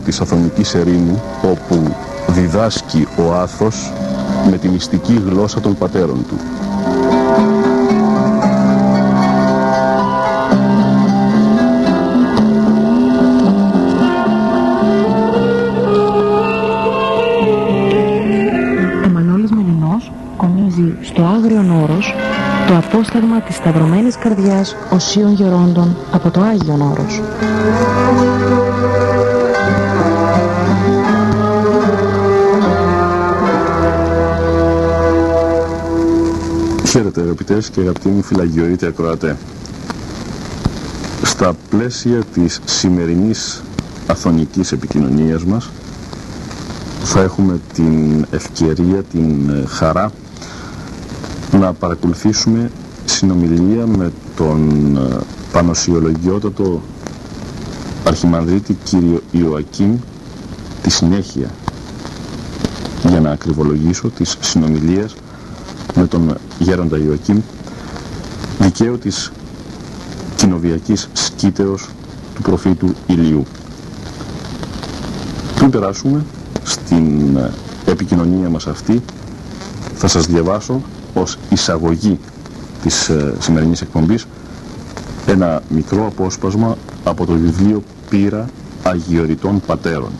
[0.00, 1.94] παράδεισο της Αθωνικής Ερήμου όπου
[2.26, 3.92] διδάσκει ο Άθος
[4.50, 6.36] με τη μυστική γλώσσα των πατέρων του.
[19.04, 22.14] Ο Μανώλης Μελινός κομίζει στο Άγριον Όρος
[22.66, 27.20] το απόσταγμα της Σταυρωμένης Καρδιάς Οσίων Γερόντων από το Άγιον Όρος.
[37.20, 39.36] Αγαπητές και αγαπητοί μου φυλαγιορείτε ακροατέ.
[41.22, 43.62] Στα πλαίσια της σημερινής
[44.06, 45.70] αθωνικής επικοινωνίας μας
[47.02, 50.10] θα έχουμε την ευκαιρία, την ε, χαρά
[51.58, 52.70] να παρακολουθήσουμε
[53.04, 55.16] συνομιλία με τον ε,
[55.52, 56.82] πανοσιολογιότατο
[58.04, 59.96] αρχιμανδρίτη κύριο Ιωακήμ
[60.82, 61.50] τη συνέχεια
[63.08, 65.14] για να ακριβολογήσω της συνομιλίας
[66.00, 67.40] με τον γέροντα Ιωακήμ
[68.58, 69.32] δικαίου της
[70.36, 71.88] κοινοβιακής σκήτεως
[72.34, 73.44] του προφήτου Ηλίου.
[75.54, 76.24] Πριν περάσουμε
[76.62, 77.50] στην ε,
[77.86, 79.02] επικοινωνία μας αυτή
[79.94, 80.80] θα σας διαβάσω
[81.14, 82.18] ως εισαγωγή
[82.82, 84.26] της ε, σημερινής εκπομπής
[85.26, 88.48] ένα μικρό απόσπασμα από το βιβλίο «Πύρα
[88.82, 90.10] Αγιοριτών Πατέρων».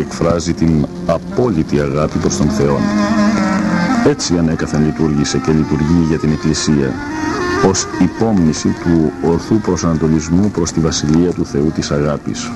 [0.00, 2.78] Εκφράζει την απόλυτη αγάπη προς τον Θεό.
[4.06, 6.92] Έτσι ανέκαθεν λειτουργήσε και λειτουργεί για την Εκκλησία
[7.68, 12.50] ως υπόμνηση του ορθού προσανατολισμού προς τη Βασιλεία του Θεού της αγάπης.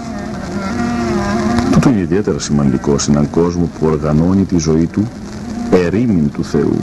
[1.72, 5.08] Τούτο είναι ιδιαίτερα σημαντικό σε έναν κόσμο που οργανώνει τη ζωή του
[5.70, 6.76] ερήμην του Θεού.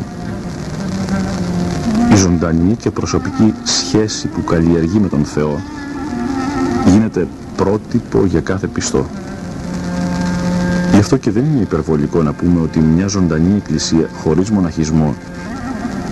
[2.11, 5.61] Η ζωντανή και προσωπική σχέση που καλλιεργεί με τον Θεό
[6.85, 9.05] γίνεται πρότυπο για κάθε πιστό.
[11.01, 15.15] Γι' αυτό και δεν είναι υπερβολικό να πούμε ότι μια ζωντανή εκκλησία χωρίς μοναχισμό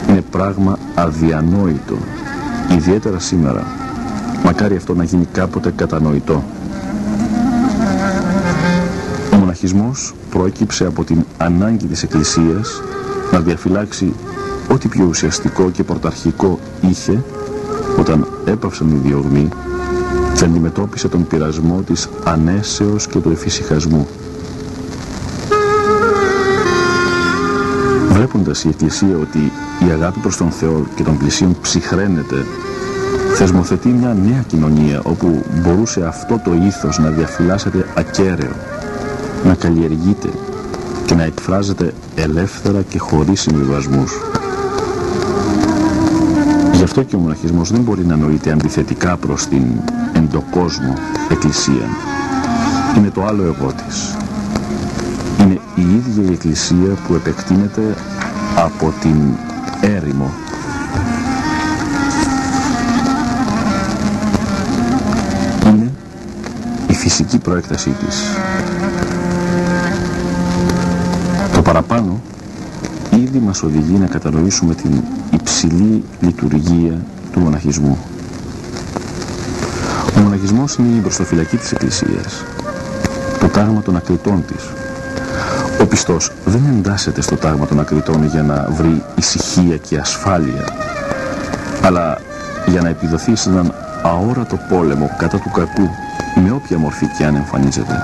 [0.10, 1.98] είναι πράγμα αδιανόητο,
[2.76, 3.66] ιδιαίτερα σήμερα.
[4.44, 6.44] Μακάρι αυτό να γίνει κάποτε κατανοητό.
[9.34, 12.82] Ο μοναχισμός προέκυψε από την ανάγκη της Εκκλησίας
[13.32, 14.14] να διαφυλάξει
[14.72, 17.24] ό,τι πιο ουσιαστικό και πρωταρχικό είχε
[18.00, 19.50] όταν έπαυσαν οι διωγμοί
[20.36, 24.08] και αντιμετώπισε τον πειρασμό της ανέσεως και του εφησυχασμού.
[28.50, 29.52] Βλέποντας η Εκκλησία ότι
[29.88, 32.46] η αγάπη προς τον Θεό και τον πλησίον ψυχραίνεται,
[33.34, 38.52] θεσμοθετεί μια νέα κοινωνία όπου μπορούσε αυτό το ήθος να διαφυλάσσεται ακέραιο,
[39.46, 40.30] να καλλιεργείται
[41.06, 44.12] και να εκφράζεται ελεύθερα και χωρίς συμβιβασμούς.
[46.74, 49.64] Γι' αυτό και ο μοναχισμός δεν μπορεί να νοείται αντιθετικά προς την
[50.14, 50.94] εντοκόσμο
[51.30, 51.88] εκκλησία.
[52.98, 54.16] Είναι το άλλο εγώ της.
[55.40, 57.96] Είναι η ίδια η εκκλησία που επεκτείνεται
[58.82, 59.16] από την
[59.82, 60.32] έρημο.
[67.10, 68.24] φυσική προέκτασή της.
[71.54, 72.22] Το παραπάνω
[73.16, 77.98] ήδη μας οδηγεί να κατανοήσουμε την υψηλή λειτουργία του μοναχισμού.
[80.18, 82.44] Ο μοναχισμός είναι η μπροστοφυλακή της Εκκλησίας,
[83.40, 84.79] το τάγμα των ακριτών της.
[85.82, 90.64] Ο πιστός δεν εντάσσεται στο τάγμα των ακριτών για να βρει ησυχία και ασφάλεια,
[91.84, 92.18] αλλά
[92.66, 93.74] για να επιδοθεί σε έναν
[94.04, 95.90] αόρατο πόλεμο κατά του κακού,
[96.44, 98.02] με όποια μορφή και αν εμφανίζεται.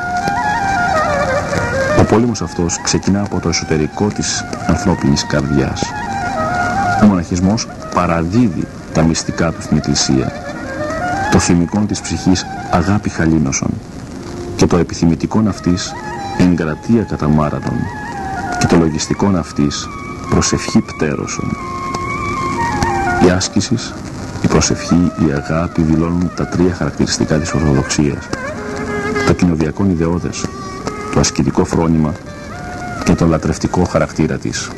[1.99, 5.81] Ο πόλεμος αυτός ξεκινά από το εσωτερικό της ανθρώπινης καρδιάς.
[7.03, 10.31] Ο μοναχισμός παραδίδει τα μυστικά του στην Εκκλησία.
[11.31, 13.69] Το θυμικό της ψυχής αγάπη χαλίνωσον
[14.55, 15.93] και το επιθυμητικό αυτής
[16.45, 17.77] εγκρατεία κατά μάρατον
[18.59, 19.87] και το λογιστικό αυτής
[20.29, 21.57] προσευχή πτέρωσον.
[23.25, 23.93] Η άσκησης,
[24.43, 28.29] η προσευχή, η αγάπη δηλώνουν τα τρία χαρακτηριστικά της Ορθοδοξίας.
[29.27, 30.45] Το κοινοβιακό ιδεώδες,
[31.13, 32.13] το ασκητικό φρόνημα
[33.03, 34.69] και το λατρευτικό χαρακτήρα της.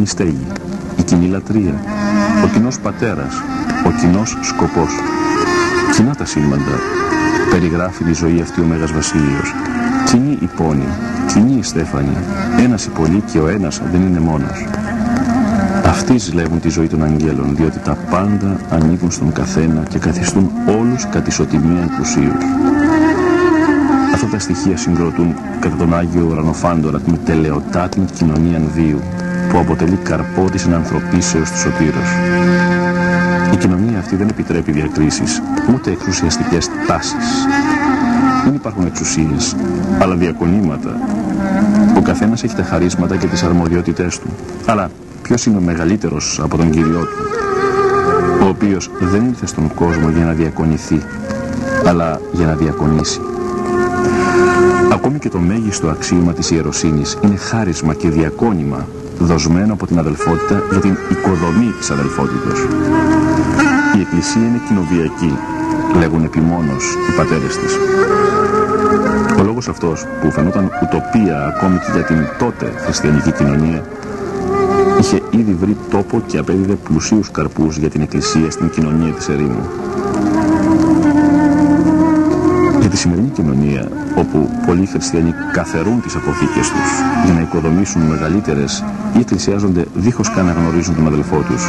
[0.00, 0.46] Κοινή στέγη,
[0.98, 1.74] η κοινή λατρεία,
[2.44, 3.34] ο κοινός πατέρας,
[3.86, 4.90] ο κοινός σκοπός.
[5.96, 6.76] Κοινά τα σύμπαντα
[7.50, 9.54] περιγράφει τη ζωή αυτή ο Μέγας Βασίλειος.
[10.04, 10.88] Κοινή η πόνη,
[11.26, 12.16] κοινή η στέφανη,
[12.58, 14.66] ένας η πολύ και ο ένας δεν είναι μόνος.
[15.86, 21.06] Αυτοί ζηλεύουν τη ζωή των αγγέλων, διότι τα πάντα ανήκουν στον καθένα και καθιστούν όλους
[21.08, 22.44] κατ' ισοτιμία πλουσίους.
[24.14, 29.00] Αυτά τα στοιχεία συγκροτούν κατά τον Άγιο Ουρανοφάντορα την τελεοτάτην κοινωνία βίου
[29.50, 32.08] που αποτελεί καρπό της ενανθρωπίσεως του σωτήρος.
[33.52, 35.42] Η κοινωνία αυτή δεν επιτρέπει διακρίσεις,
[35.74, 37.46] ούτε εξουσιαστικές τάσεις.
[38.44, 39.56] Δεν υπάρχουν εξουσίες,
[39.98, 40.96] αλλά διακονήματα.
[41.96, 44.26] Ο καθένας έχει τα χαρίσματα και τις αρμοδιότητές του.
[44.66, 44.90] Αλλά
[45.22, 47.24] ποιος είναι ο μεγαλύτερος από τον Κύριό του,
[48.42, 51.02] ο οποίος δεν ήρθε στον κόσμο για να διακονηθεί,
[51.86, 53.20] αλλά για να διακονήσει.
[54.92, 58.86] Ακόμη και το μέγιστο αξίωμα της ιεροσύνης είναι χάρισμα και διακόνημα
[59.24, 62.58] δοσμένο από την αδελφότητα για την οικοδομή της αδελφότητος.
[63.96, 65.38] Η Εκκλησία είναι κοινοβιακή,
[65.98, 67.78] λέγουν επιμόνως οι πατέρες της.
[69.38, 73.82] Ο λόγος αυτός που φαινόταν ουτοπία ακόμη και για την τότε χριστιανική κοινωνία
[75.00, 79.68] είχε ήδη βρει τόπο και απέδιδε πλουσίους καρπούς για την Εκκλησία στην κοινωνία της ερήμου.
[82.90, 86.88] Για τη σημερινή κοινωνία, όπου πολλοί χριστιανοί καθερούν τις αποθήκες τους
[87.24, 88.84] για να οικοδομήσουν μεγαλύτερες
[89.16, 91.62] ή εκκλησιάζονται δίχως καν να γνωρίζουν τον αδελφό τους,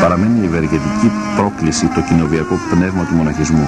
[0.00, 3.66] παραμένει η ευεργετική πρόκληση το κοινοβιακό πνεύμα του μοναχισμού.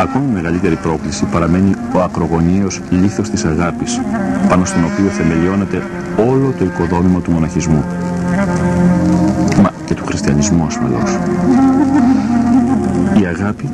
[0.00, 4.00] Ακόμη μεγαλύτερη πρόκληση παραμένει ο ακρογωνίος λίθος της αγάπης,
[4.48, 5.82] πάνω στον οποίο θεμελιώνεται
[6.28, 7.84] όλο το οικοδόμημα του μοναχισμού.
[9.62, 11.18] Μα και του χριστιανισμού ασφαλώς.
[13.20, 13.68] Η αγάπη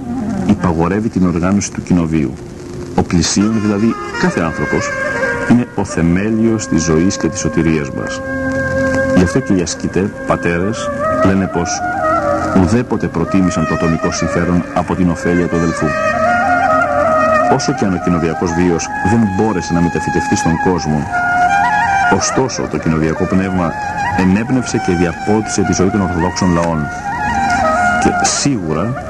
[0.59, 2.33] υπαγορεύει την οργάνωση του κοινοβίου.
[2.95, 4.89] Ο πλησίον, δηλαδή κάθε άνθρωπος,
[5.51, 8.21] είναι ο θεμέλιος της ζωής και της σωτηρίας μας.
[9.17, 10.89] Γι' αυτό και οι ασκητέ, πατέρες,
[11.25, 11.81] λένε πως
[12.61, 15.87] ουδέποτε προτίμησαν το ατομικό συμφέρον από την ωφέλεια του αδελφού.
[17.55, 21.07] Όσο και αν ο κοινοβιακός βίος δεν μπόρεσε να μεταφυτευτεί στον κόσμο,
[22.17, 23.73] ωστόσο το κοινοβιακό πνεύμα
[24.19, 26.79] ενέπνευσε και διαπότισε τη ζωή των Ορθοδόξων λαών
[28.03, 29.06] και σίγουρα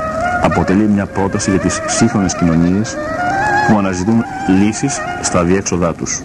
[0.46, 2.96] αποτελεί μια πρόταση για τις σύγχρονες κοινωνίες
[3.68, 4.24] που αναζητούν
[4.58, 6.22] λύσεις στα διέξοδά τους.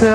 [0.00, 0.14] Με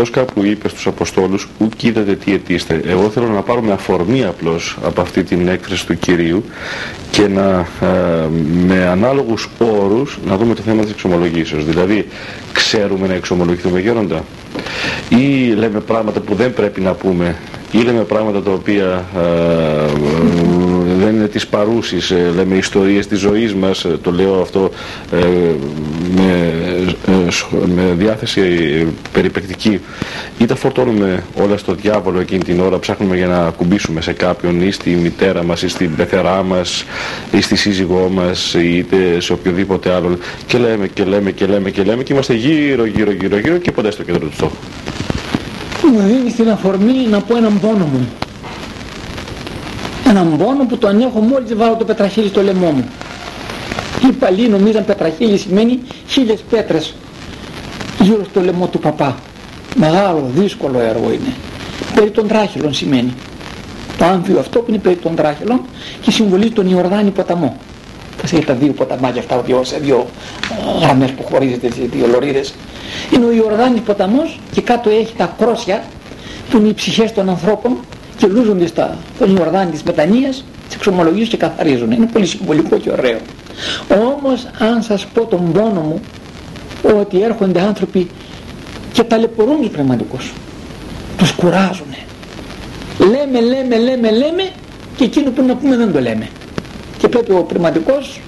[0.00, 2.80] Χριστός κάπου είπε στους Αποστόλους «Ουκ είδατε τι αιτήστε».
[2.86, 6.44] Εγώ θέλω να πάρω με αφορμή απλώς από αυτή την έκθεση του Κυρίου
[7.10, 8.28] και να, ε,
[8.66, 11.64] με ανάλογους όρους να δούμε το θέμα της εξομολογήσεως.
[11.64, 12.06] Δηλαδή,
[12.52, 14.24] ξέρουμε να εξομολογηθούμε γέροντα
[15.08, 17.36] ή λέμε πράγματα που δεν πρέπει να πούμε
[17.72, 20.39] ή λέμε πράγματα τα οποία ε,
[21.00, 24.70] δεν είναι της παρούσης, ε, λέμε ιστορίες της ζωής μας, ε, το λέω αυτό
[26.16, 26.52] με,
[27.74, 28.42] με διάθεση
[29.12, 29.80] περιπεκτική,
[30.38, 34.62] ή τα φορτώνουμε όλα στο διάβολο εκείνη την ώρα, ψάχνουμε για να ακουμπήσουμε σε κάποιον
[34.62, 36.84] ή στη μητέρα μας ή στην πεθερά μας
[37.32, 41.82] ή στη σύζυγό μας είτε σε οποιοδήποτε άλλο και λέμε και λέμε και λέμε και
[41.82, 44.56] λέμε και είμαστε γύρω γύρω γύρω γύρω και ποτέ στο κέντρο του στόχου.
[45.92, 48.08] Μου δίνει την αφορμή να πω έναν πόνο μου.
[50.10, 52.88] Έναν πόνο που τον έχω μόλις βάλω το πετραχύλι στο λαιμό μου.
[54.08, 56.94] Οι παλιοί νομίζαν πετραχύλι σημαίνει χίλιες πέτρες
[58.00, 59.16] γύρω στο λαιμό του παπά.
[59.76, 61.34] Μεγάλο, δύσκολο έργο είναι.
[61.94, 63.14] Περί των τράχυλων σημαίνει.
[63.98, 65.60] Το άμφιο αυτό που είναι περί των τράχυλων
[66.00, 67.56] και συμβολίζει τον Ιορδάνη ποταμό.
[68.16, 70.06] Θα έχει τα δύο ποταμάκια αυτά δύο, σε δύο
[70.78, 72.54] ε, γραμμές που χωρίζεται, δύο λωρίδες
[73.14, 75.82] είναι ο Ιορδάνης ποταμός και κάτω έχει τα κρόσια
[76.50, 77.76] που είναι οι ψυχές των ανθρώπων
[78.20, 81.90] και λούζονται στα, τον Ιορδάνη της μετανοίας, τις εξομολογίες και καθαρίζουν.
[81.90, 83.18] Είναι πολύ συμβολικό και ωραίο.
[84.14, 86.00] Όμως αν σας πω τον πόνο μου
[87.00, 88.10] ότι έρχονται άνθρωποι
[88.92, 90.32] και ταλαιπωρούν τους πνευματικούς.
[91.16, 91.98] τους κουράζουνε
[92.98, 94.50] λέμε λέμε λέμε λέμε
[94.96, 96.28] και εκείνο που να πούμε δεν το λέμε
[96.98, 98.20] και πρέπει ο πνευματικός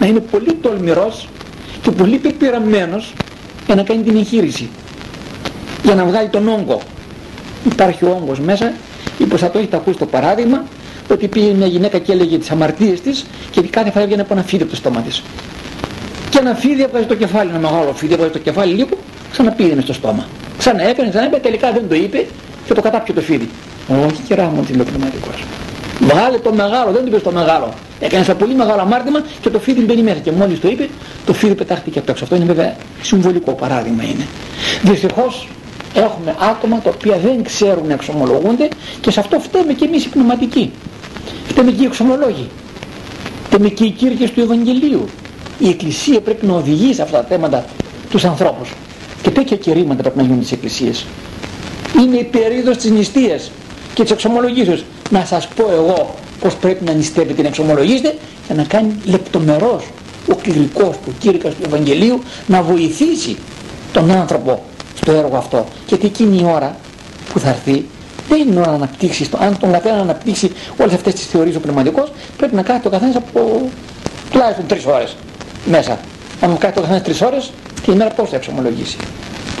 [0.00, 1.28] να είναι πολύ τολμηρός
[1.82, 3.14] και πολύ πεπειραμένος
[3.66, 4.68] για να κάνει την εγχείρηση
[5.84, 6.80] για να βγάλει τον όγκο
[7.64, 8.72] υπάρχει ο όγκος μέσα
[9.18, 10.64] μήπως θα το έχετε ακούσει το παράδειγμα
[11.10, 14.42] ότι πήγε μια γυναίκα και έλεγε τις αμαρτίες της και κάθε φορά έβγαινε από ένα
[14.42, 15.22] φίδι από το στόμα της
[16.30, 18.98] και ένα φίδι έβγαζε το κεφάλι, ένα μεγάλο φίδι έβγαζε το κεφάλι λίγο
[19.32, 20.26] ξαναπήγαινε στο στόμα
[20.58, 22.26] ξανά έκανε, ξανά έκανε, τελικά δεν το είπε
[22.66, 23.48] και το κατάπιε το φίδι
[24.06, 25.44] όχι κερά μου τηλεοπνευματικός
[26.00, 27.74] Βγάλε το μεγάλο, δεν το είπε το μεγάλο.
[28.00, 30.18] Έκανες ένα πολύ μεγάλο αμάρτημα και το φίδι μπαίνει μέσα.
[30.18, 30.88] Και μόλις το είπε,
[31.26, 32.24] το φίδι πετάχτηκε απ' έξω.
[32.24, 34.26] Αυτό είναι βέβαια συμβολικό παράδειγμα είναι.
[34.82, 35.48] Δυστυχώς
[35.96, 38.68] έχουμε άτομα τα οποία δεν ξέρουν να εξομολογούνται
[39.00, 40.70] και σε αυτό φταίμε και εμείς οι πνευματικοί.
[41.48, 42.48] Φταίμε και οι εξομολόγοι.
[43.46, 45.08] Φταίμε και οι κήρυκε του Ευαγγελίου.
[45.58, 47.64] Η Εκκλησία πρέπει να οδηγεί σε αυτά τα θέματα
[48.10, 48.72] τους ανθρώπους.
[49.22, 51.06] Και τέτοια κηρύγματα πρέπει να γίνουν τι εκκλησίες.
[52.00, 53.50] Είναι η περίοδος της νηστείας
[53.94, 58.14] και της εξομολογήσεως να σας πω εγώ πως πρέπει να νηστεύετε να εξομολογήσετε
[58.46, 59.84] για να κάνει λεπτομερός
[60.30, 63.36] ο κληρικός του κήρυκας του Ευαγγελίου να βοηθήσει
[63.92, 64.62] τον άνθρωπο
[65.06, 66.76] στο έργο αυτό γιατί εκείνη η ώρα
[67.32, 67.86] που θα έρθει
[68.28, 71.60] δεν είναι ώρα να αναπτύξει, αν τον καθένα να αναπτύξει όλες αυτές τις θεωρίες ο
[71.60, 73.70] πνευματικός πρέπει να κάνει το καθένας από
[74.30, 75.16] τουλάχιστον τρεις ώρες
[75.66, 75.98] μέσα.
[76.40, 77.50] Αν μου κάνει το καθένας τρεις ώρες
[77.84, 78.96] την ημέρα πώς θα εξομολογήσει.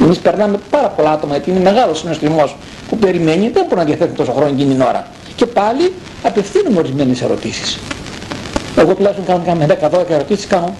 [0.02, 2.56] Εμείς περνάμε πάρα πολλά άτομα γιατί είναι μεγάλος συνοστισμός
[2.88, 5.06] που περιμένει, δεν μπορεί να διαθέτει τόσο χρόνο εκείνη την ώρα
[5.36, 7.78] και πάλι απευθύνουμε ορισμένες ερωτήσεις.
[8.76, 10.74] Εγώ τουλάχιστον κάνω κάμια 10-12 ερωτήσεις, κάνω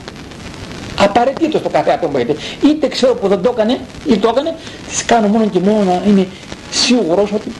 [1.00, 4.54] απαραίτητο στο κάθε άτομο γιατί είτε ξέρω που δεν το έκανε ή το έκανε,
[4.88, 6.26] τις κάνω μόνο και μόνο να είναι
[6.70, 7.52] σίγουρος ότι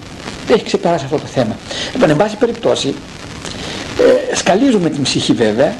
[0.53, 1.57] έχει ξεπεράσει αυτό το θέμα.
[1.93, 2.95] Λοιπόν, εν πάση περιπτώσει,
[4.31, 5.75] ε, σκαλίζουμε την ψυχή βέβαια,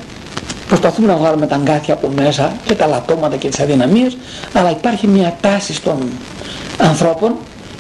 [0.69, 4.17] προσπαθούμε να βγάλουμε τα αγκάθια από μέσα και τα λατώματα και τις αδυναμίες,
[4.53, 6.11] αλλά υπάρχει μια τάση των
[6.79, 7.35] ανθρώπων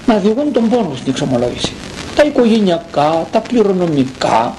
[0.06, 1.72] να διηγούν τον πόνο στην εξομολόγηση
[2.16, 4.54] τα οικογενειακά, τα κληρονομικά,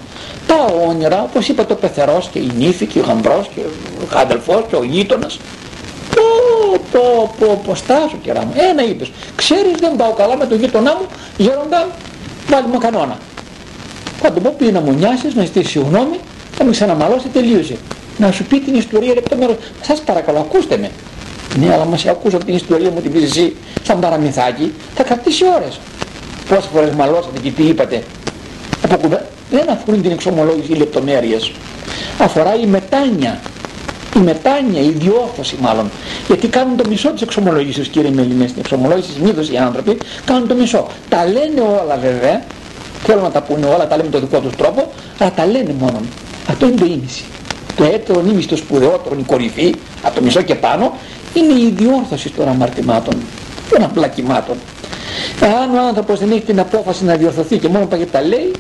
[0.47, 4.63] τα όνειρα, όπως είπα το πεθερός και η νύφη και ο γαμπρός και ο αδελφός
[4.69, 5.39] και ο γείτονας.
[6.15, 8.53] Πω, πω, πω, πω, στάσου κερά μου.
[8.71, 11.05] Ένα είπες, ξέρεις δεν πάω καλά με τον γείτονά μου,
[11.37, 11.87] γέροντα,
[12.49, 13.17] βάλει μου κανόνα.
[14.21, 16.19] Θα τον πω πει να μου νιάσεις, να ζητήσεις συγγνώμη,
[16.57, 17.77] θα με ξαναμαλώσει, τελείωσε.
[18.17, 19.55] Να σου πει την ιστορία λεπτομέρως.
[19.81, 20.91] Σας παρακαλώ, ακούστε με.
[21.59, 25.79] Ναι, αλλά μας ακούσω την ιστορία μου την πεις εσύ σαν παραμυθάκι, θα κρατήσει ώρες
[26.49, 28.03] πόσες φορές μαλώσατε και τι είπατε
[28.89, 29.09] από
[29.49, 31.51] δεν αφορούν την εξομολόγηση οι λεπτομέρειες.
[32.19, 33.39] Αφορά η μετάνια
[34.15, 35.91] η μετάνια, η διόρθωση μάλλον.
[36.27, 39.11] Γιατί κάνουν το μισό της εξομολόγησης κύριε Μελινέ στην εξομολόγηση.
[39.11, 40.87] Συνήθως οι άνθρωποι κάνουν το μισό.
[41.09, 42.43] Τα λένε όλα βέβαια.
[43.03, 45.75] Θέλουν να τα πούνε όλα, τα λένε με τον δικό τους τρόπο αλλά τα λένε
[45.79, 46.01] μόνο
[46.47, 47.23] αυτό είναι το ίμιση.
[47.75, 50.93] Το έτερο ίμιση, το σπουδαιότερο, η κορυφή από το μισό και πάνω
[51.33, 53.13] είναι η διόρθωση των αμαρτημάτων.
[53.69, 54.55] Των απλακημάτων
[55.41, 58.51] αν ο άνθρωπος δεν έχει την απόφαση να διορθωθεί και μόνο πάει τα λέει,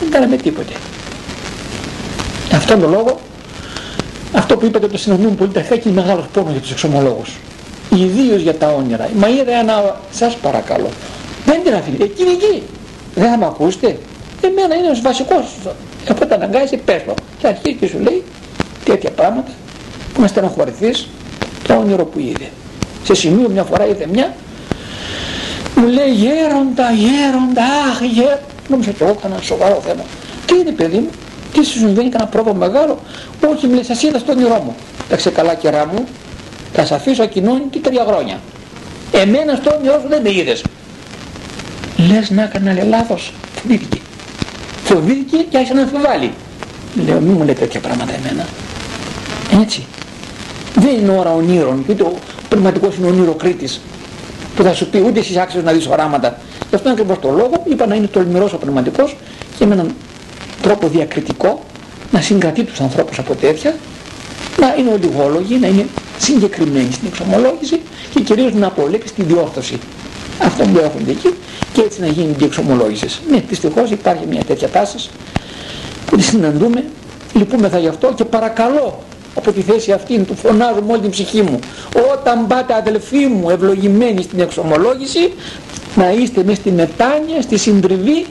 [0.00, 0.72] δεν κάναμε τίποτε.
[2.52, 3.20] Αυτόν τον λόγο,
[4.32, 7.36] αυτό που είπατε το συναντούμε πολύ ταχύτητα και είναι μεγάλος πόνος για τους εξομολόγους.
[7.94, 9.08] Ιδίως για τα όνειρα.
[9.16, 10.88] Μα είδα ένα, σας παρακαλώ,
[11.46, 12.62] δεν την αφήνει, εκείνη εκεί.
[13.14, 13.98] Δεν θα με ακούσετε;
[14.40, 15.44] Εμένα είναι ο βασικός.
[16.10, 17.14] Οπότε αναγκάζει, πες το.
[17.38, 18.22] Και αρχίζει και σου λέει
[18.84, 19.50] τέτοια πράγματα
[20.14, 21.08] που να στεναχωρηθείς
[21.66, 22.48] το όνειρο που είδε.
[23.04, 24.34] Σε σημείο μια φορά είδε μια
[25.76, 28.40] μου λέει γέροντα, γέροντα, αχ γέροντα.
[28.68, 30.02] Νόμιζα και εγώ κανένα σοβαρό θέμα.
[30.46, 31.10] Τι είναι παιδί μου,
[31.52, 32.98] τι σου συμβαίνει, κανένα πρόβλημα μεγάλο.
[33.52, 34.74] Όχι, μου λέει, σας είδα στο όνειρό μου.
[35.08, 36.04] Τα καλά κερά μου,
[36.72, 38.40] θα σε αφήσω και τρία χρόνια.
[39.12, 40.64] Εμένα στο όνειρό σου δεν με είδες.
[42.08, 43.32] Λες να έκανα λέει, λάθος.
[43.62, 43.98] Φοβήθηκε.
[44.84, 46.32] Φοβήθηκε και άρχισε να αμφιβάλλει.
[47.06, 48.46] Λέω, μη μου λέει τέτοια πράγματα εμένα.
[49.62, 49.86] Έτσι.
[50.74, 52.12] Δεν είναι ώρα ονείρων, ούτε ο
[52.48, 53.80] πνευματικός είναι ονειροκρίτης
[54.56, 56.38] που θα σου πει ούτε εσύ άξιος να δεις οράματα.
[56.68, 59.16] Γι' αυτό ακριβώς το λόγο είπα να είναι τολμηρός ο πνευματικός
[59.58, 59.94] και με έναν
[60.62, 61.64] τρόπο διακριτικό
[62.10, 63.74] να συγκρατεί τους ανθρώπους από τέτοια,
[64.60, 65.86] να είναι ολιγόλογοι, να είναι
[66.18, 67.80] συγκεκριμένοι στην εξομολόγηση
[68.14, 69.78] και κυρίως να απολέξει τη διόρθωση
[70.38, 71.34] αυτών που έχουν εκεί
[71.72, 73.20] και έτσι να γίνει η εξομολόγηση.
[73.30, 75.10] Ναι, δυστυχώς υπάρχει μια τέτοια τάση
[76.06, 76.84] που τη συναντούμε,
[77.32, 79.02] λυπούμεθα γι' αυτό και παρακαλώ
[79.34, 81.58] από τη θέση αυτή του φωνάζω με όλη την ψυχή μου.
[82.12, 85.32] Όταν πάτε αδελφοί μου ευλογημένοι στην εξομολόγηση
[85.94, 88.26] να είστε μέσα στη μετάνοια, στη συντριβή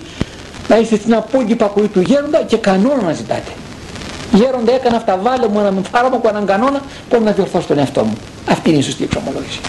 [0.68, 3.52] να είστε στην απόλυτη πακοή του γέροντα και κανόνα να ζητάτε.
[4.34, 8.18] Γέροντα έκανα αυτά βάλε μου ένα φάρμακο έναν κανόνα πώς να διορθώσω τον εαυτό μου.
[8.50, 9.60] Αυτή είναι η σωστή εξομολόγηση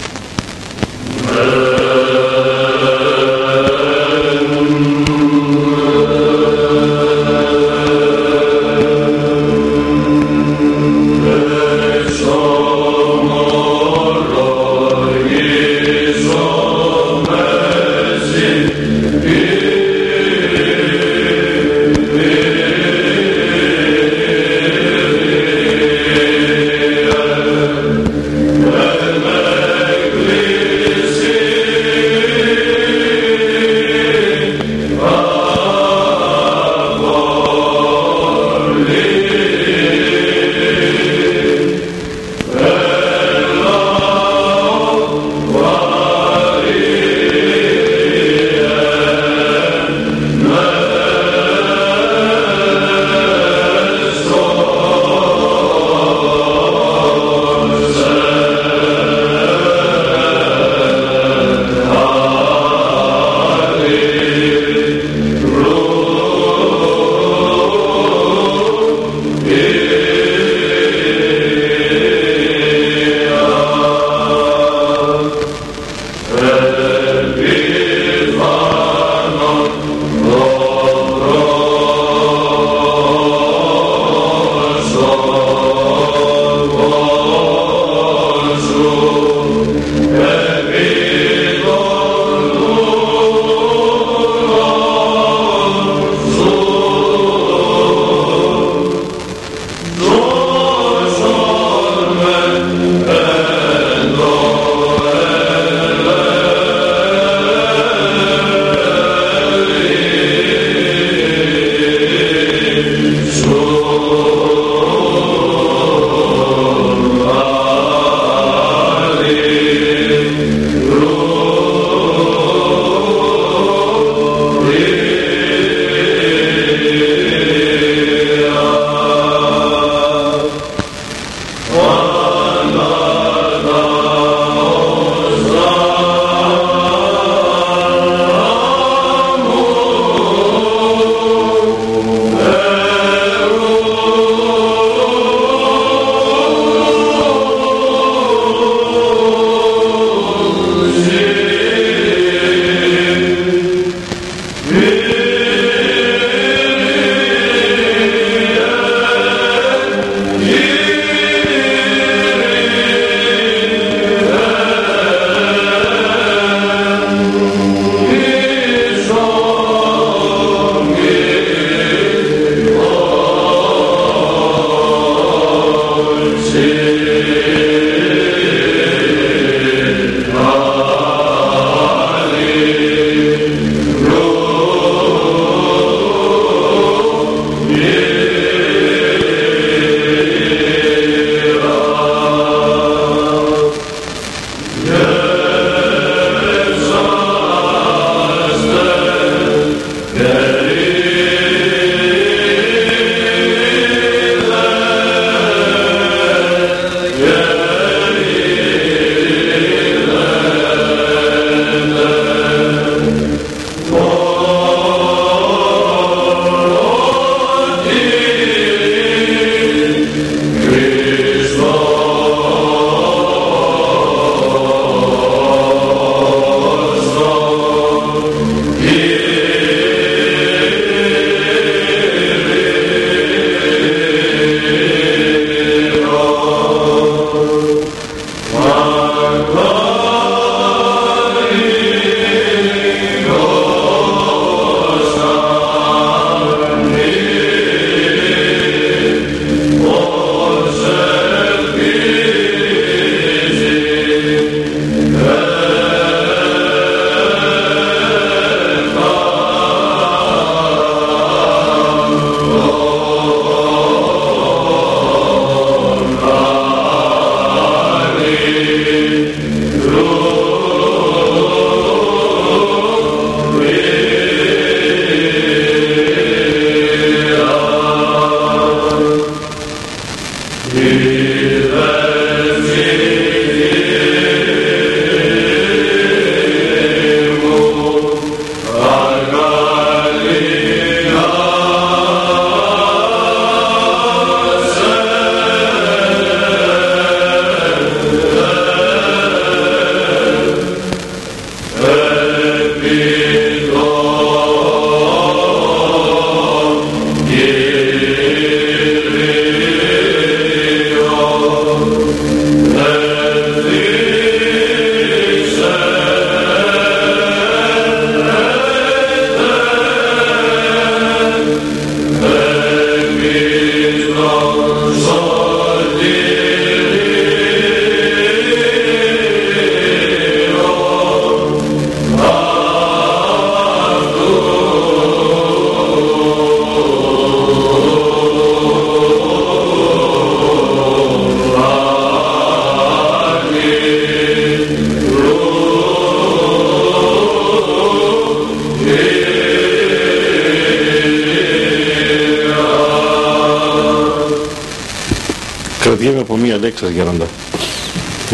[356.69, 357.25] Κρατιέμαι από μία λέξη σας Γέροντα.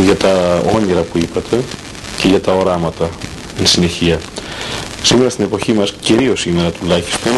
[0.03, 1.63] Για τα όνειρα που είπατε
[2.17, 3.09] και για τα οράματα
[3.59, 4.19] εν συνεχεία.
[5.03, 7.31] Σήμερα στην εποχή μας, κυρίως σήμερα τουλάχιστον,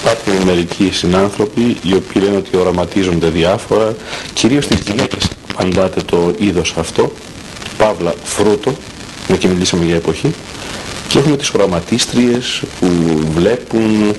[0.00, 3.94] υπάρχουν μερικοί συνάνθρωποι οι οποίοι λένε ότι οραματίζονται διάφορα,
[4.34, 7.12] κυρίως στις γυναίκες παντάτε το είδος αυτό,
[7.78, 8.72] παύλα φρούτο,
[9.28, 10.34] με και μιλήσαμε για εποχή,
[11.16, 12.86] και έχουμε τις οραματίστριες που
[13.34, 14.14] βλέπουν,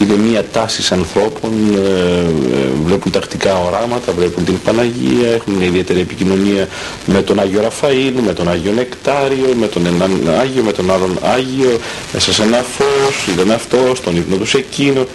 [0.00, 6.00] είναι μία τάση ανθρώπων, ε, ε, βλέπουν τακτικά οράματα, βλέπουν την Παναγία, έχουν μια ιδιαίτερη
[6.00, 6.68] επικοινωνία
[7.06, 10.10] με τον Άγιο Ραφαήλ, με τον Άγιο Νεκτάριο, με τον έναν
[10.40, 11.78] Άγιο, με τον άλλον Άγιο,
[12.12, 15.06] μέσα σε ένα φως, ήταν αυτό, στον ύπνο τους εκείνο.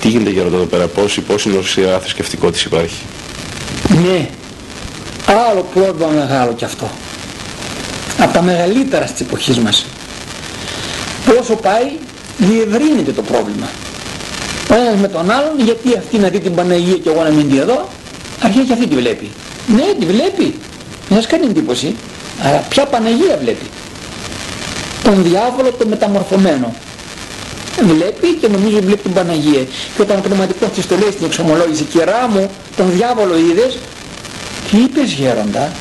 [0.00, 3.02] Τι γίνεται για εδώ πέρα, πώς, πώς είναι η θρησκευτικό της υπάρχει;
[3.88, 4.28] Ναι,
[5.50, 6.90] άλλο πρόβλημα μεγάλο κι αυτό.
[8.18, 9.86] Από τα μεγαλύτερα της εποχής μας
[11.44, 11.88] όσο πάει
[12.38, 13.68] διευρύνεται το πρόβλημα.
[14.70, 17.48] Ο ένας με τον άλλον γιατί αυτή να δει την Παναγία και εγώ να μην
[17.50, 17.88] δει εδώ
[18.42, 19.30] αρχίζει και αυτή τη βλέπει.
[19.66, 20.58] Ναι τη βλέπει.
[21.08, 21.96] Δεν σας κάνει εντύπωση.
[22.44, 23.66] Αλλά ποια Παναγία βλέπει.
[25.02, 26.74] Τον διάβολο το μεταμορφωμένο.
[27.82, 29.62] Βλέπει και νομίζω βλέπει την Παναγία.
[29.94, 33.78] Και όταν ο πνευματικός της το λέει στην εξομολόγηση κυρά μου τον διάβολο είδες;
[34.70, 35.72] Τι είπες γέροντα;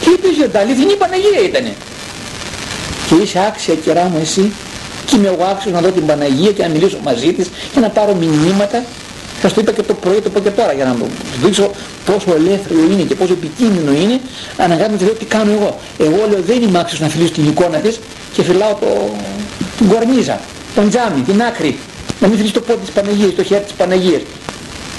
[0.00, 1.74] Τι είπες γέροντα; Αληθινή Παναγία ήτανε
[3.10, 4.52] και είσαι άξια κερά μου εσύ
[5.10, 7.88] και είμαι εγώ άξιος να δω την Παναγία και να μιλήσω μαζί της και να
[7.88, 8.82] πάρω μηνύματα
[9.42, 11.06] θα το είπα και το πρωί, το πω και τώρα για να μου
[11.42, 11.70] δείξω
[12.04, 14.20] πόσο ελεύθερο είναι και πόσο επικίνδυνο είναι
[14.56, 17.78] αναγκάζομαι να λέω τι κάνω εγώ; Εγώ λέω δεν είμαι άξιος να φιλήσω την εικόνα
[17.78, 18.00] της
[18.32, 19.10] και φυλάω το,
[19.78, 20.40] την κορνίζα,
[20.74, 21.78] τον τζάμι, την άκρη.
[22.20, 24.22] Να μην φιλήσω το πόδι της Παναγίας, το χέρι της Παναγίας.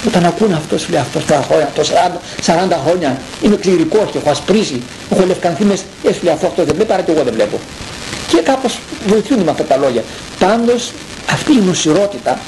[0.06, 4.18] Όταν ακούνε αυτός, σου λέει αυτός τα χρόνια, το 40, 40 χρόνια, είμαι κληρικός και
[4.18, 7.32] έχω ασπρίσει, έχω λευκανθεί μέσα, ε, λέει αυτό, αυτό δεν βλέπει, άρα και εγώ δεν
[7.32, 7.58] βλέπω
[8.32, 10.02] και κάπως βοηθούν με αυτά τα λόγια.
[10.38, 10.92] Πάντως
[11.30, 12.38] αυτή η νοσηρότητα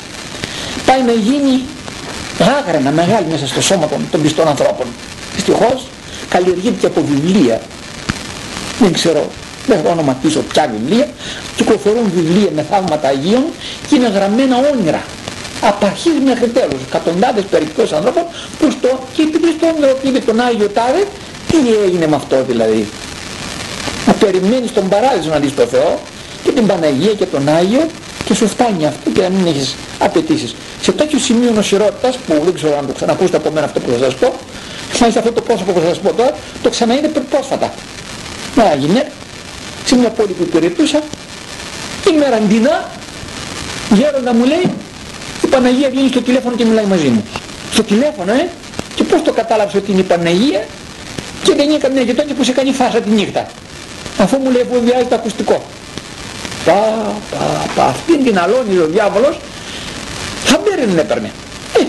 [0.87, 1.63] πάει να γίνει
[2.59, 4.87] άγρανα μεγάλη μέσα στο σώμα των, των πιστών ανθρώπων.
[5.35, 5.87] δυστυχώς
[6.29, 7.61] καλλιεργείται και από βιβλία
[8.79, 9.31] δεν ξέρω
[9.67, 11.09] δεν θα ονοματίσω ποια βιβλία
[11.57, 13.45] κυκλοφορούν βιβλία με θαύματα Αγίων
[13.89, 15.03] και είναι γραμμένα όνειρα
[15.61, 18.25] από αρχής μέχρι τέλος εκατοντάδες περιπτώσεις ανθρώπων
[18.59, 21.07] που στο και επειδή στο όνειρο είδε τον Άγιο Τάδε
[21.51, 22.89] τι έγινε με αυτό δηλαδή;
[24.07, 25.99] Να περιμένεις τον παράδεισο να δεις τον Θεό
[26.45, 27.87] και την Παναγία και τον Άγιο
[28.25, 30.55] και σου φτάνει αυτό και να μην έχεις απαιτήσεις.
[30.83, 33.99] Σε τέτοιο σημείο νοσηρότητας που δεν ξέρω αν το ξανακούσετε από μένα αυτό που θα
[34.05, 34.35] σας πω,
[35.01, 36.31] μάλιστα αυτό το πρόσωπο που θα σας πω τώρα,
[36.63, 37.73] το ξαναείδε πρόσφατα.
[38.57, 39.11] Μια γυναίκα,
[39.87, 41.01] σε μια πόλη που υπηρετούσα,
[42.13, 42.91] η Μεραντίνα,
[43.95, 44.71] γέροντα μου λέει,
[45.45, 47.25] η Παναγία βγαίνει στο τηλέφωνο και μιλάει μαζί μου.
[47.73, 48.49] Στο τηλέφωνο, ε,
[48.95, 50.67] και πώς το κατάλαβες ότι είναι η Παναγία
[51.43, 53.47] και δεν έκανε μια γειτόνια που σε κάνει φάσα τη νύχτα.
[54.25, 55.63] Αφού μου λέει που βιάζει το ακουστικό.
[56.65, 56.73] Πα,
[57.31, 57.39] πα,
[57.75, 59.39] πα, αυτήν την αλώνει ο διάβολος,
[60.45, 61.31] θα δεν έπαιρνε.
[61.79, 61.83] Ε,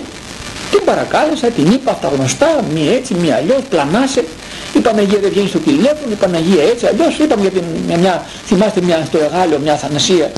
[0.71, 4.23] την παρακάλεσα, την είπα αυτά γνωστά, μία έτσι, μία αλλιώς, πλανάσε.
[4.73, 8.25] Η Παναγία δεν βγαίνεις στο τηλέφωνο, η Παναγία έτσι, αλλιώς είπαμε για την, μια, μια,
[8.45, 10.31] θυμάστε μια, στο Εγάλιο μια Αθανασία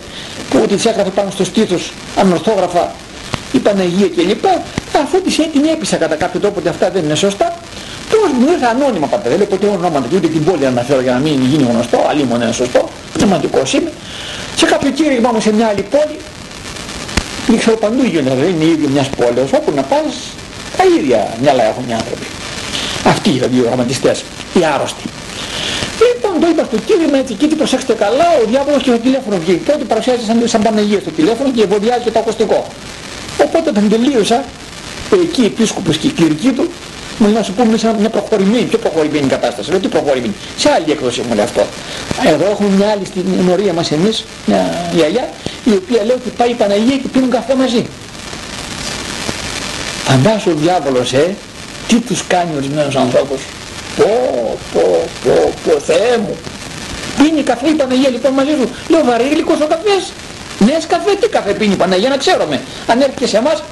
[0.50, 2.92] που της έγραφε πάνω στο στήθος ανορθόγραφα
[3.52, 4.46] η Παναγία κλπ.
[5.04, 7.57] Αφού της την έπεισα κατά κάποιο τρόπο ότι αυτά δεν είναι σωστά,
[8.12, 11.14] πώς μου ήρθε ανώνυμα πάντα, δεν λέω ποτέ ονόματα και ούτε την πόλη αναφέρω για
[11.14, 13.92] να μην γίνει γνωστό, αλλή μόνο είναι σωστό, πνευματικός είμαι.
[14.56, 16.18] Σε κάποιο κήρυγμα μου σε μια άλλη πόλη,
[17.48, 20.14] δεν ξέρω παντού γίνεται, δεν είναι ίδιο μιας πόλης, όπου να πας,
[20.78, 22.28] τα ίδια μυαλά έχουν οι άνθρωποι.
[23.06, 25.08] Αυτοί δηλαδή οι γραμματιστές, οι άρρωστοι.
[26.08, 29.60] Λοιπόν, το είπα στο κήρυγμα έτσι, και προσέξτε καλά, ο διάβολος και το τηλέφωνος βγήκε.
[29.68, 32.68] Πρώτη παρουσιάζει σαν, σαν Παναγία στο τηλέφωνο και ευωδιάζει και το ακουστικό.
[33.46, 34.44] Οπότε όταν τελείωσα,
[35.24, 36.72] εκεί επίσκοπος και η κληρική του,
[37.18, 39.70] μου να σου πούμε σε μια προχωρημένη, πιο προχωρημένη κατάσταση.
[39.70, 40.34] Λέω τι προχωρημένη.
[40.58, 41.66] Σε άλλη έκδοση μου λέει αυτό.
[42.26, 45.30] Εδώ έχουμε μια άλλη στην ενορία μας εμείς, μια γιαγιά,
[45.64, 47.86] η οποία λέει ότι πάει η Παναγία και πίνουν καφέ μαζί.
[50.04, 51.36] Φαντάσου ο διάβολος, ε,
[51.88, 53.42] τι τους κάνει ορισμένους ανθρώπους.
[53.98, 54.10] Πω,
[54.74, 56.36] πω, πω, πω, Θεέ μου.
[57.18, 58.70] Πίνει καφέ η Παναγία λοιπόν μαζί σου.
[58.88, 60.12] Λέω βαρύ γλυκός ο καφές.
[60.60, 62.62] Νέες καφέ, τι καφέ πίνει η Παναγία να ξέρουμε.
[62.88, 63.64] Αν έρχεται σε εμάς,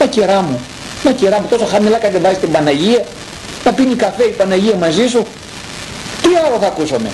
[0.00, 0.60] μα κερά μου.
[1.06, 3.04] Μα κερά μου τόσο χαμηλά κατεβάζει την Παναγία.
[3.64, 5.26] Να πίνει καφέ η Παναγία μαζί σου.
[6.22, 7.10] Τι άλλο θα ακούσουμε.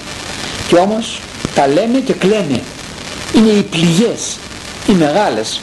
[0.68, 1.20] Κι όμως
[1.54, 2.60] τα λέμε και κλαίνε.
[3.34, 4.38] Είναι οι πληγές,
[4.88, 5.60] οι μεγάλες.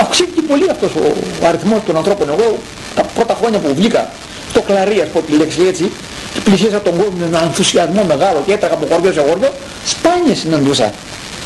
[0.00, 1.12] Αυξήθηκε πολύ αυτός ο,
[1.42, 2.28] ο αριθμός των ανθρώπων.
[2.28, 2.58] Εγώ
[2.94, 4.10] τα πρώτα χρόνια που βγήκα
[4.50, 5.90] στο κλαρί, ας πω τη λέξη έτσι,
[6.34, 9.52] και πλησίασα τον κόσμο με έναν ενθουσιασμό μεγάλο και έτραγα από χωριό σε χωριό,
[9.86, 10.92] σπάνια συναντούσα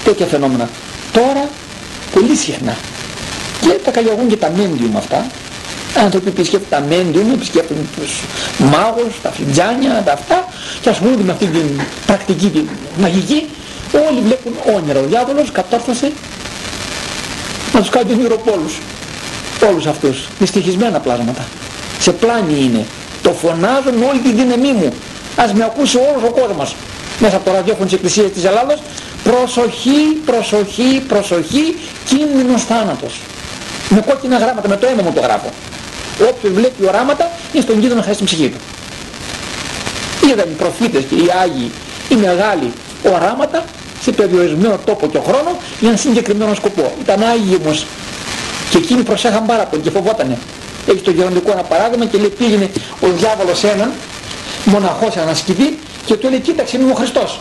[0.05, 0.69] τέτοια φαινόμενα.
[1.13, 1.49] Τώρα
[2.15, 2.77] πολύ συχνά.
[3.61, 5.27] Και τα καλλιεργούν και τα μέντιουμ αυτά.
[5.97, 8.23] Άνθρωποι επισκέπτουν τα μέντιουμ, επισκέπτουν τους
[8.59, 10.49] μάγους, τα φλιτζάνια, τα αυτά
[10.81, 13.47] και ασχολούνται με αυτή την πρακτική, την μαγική.
[14.09, 15.01] Όλοι βλέπουν όνειρα.
[15.01, 16.13] Ο διάβολος κατόρθωσε
[17.73, 18.79] να τους κάνει τους
[19.69, 20.29] Όλους αυτούς.
[20.39, 21.45] Δυστυχισμένα πλάσματα.
[22.01, 22.87] Σε πλάνη είναι.
[23.23, 24.93] Το φωνάζω με όλη τη δύναμή μου.
[25.37, 26.77] Ας με ακούσει όλος ο κόσμος.
[27.19, 28.79] Μέσα από το ραδιόφωνο της Εκκλησίας της Ελλάδος
[29.25, 33.21] προσοχή, προσοχή, προσοχή, κίνδυνος θάνατος.
[33.89, 35.51] Με κόκκινα γράμματα, με το αίμα μου το γράφω.
[36.21, 38.59] Όποιος βλέπει οράματα είναι στον κίνδυνο να χάσει την ψυχή του.
[40.31, 41.71] Είδαν οι προφήτες και οι Άγιοι,
[42.09, 42.73] οι μεγάλοι
[43.15, 43.65] οράματα
[44.03, 46.93] σε περιορισμένο τόπο και χρόνο για ένα συγκεκριμένο σκοπό.
[47.01, 47.87] Ήταν Άγιοι όμως
[48.71, 50.39] και εκείνοι προσέχαν πάρα πολύ και φοβότανε.
[50.87, 53.93] Έχει το γεροντικό ένα παράδειγμα και λέει πήγαινε ο διάβολος έναν
[54.65, 57.41] μοναχός σε ένα σκηδί και του λέει κοίταξε είμαι ο Χριστός.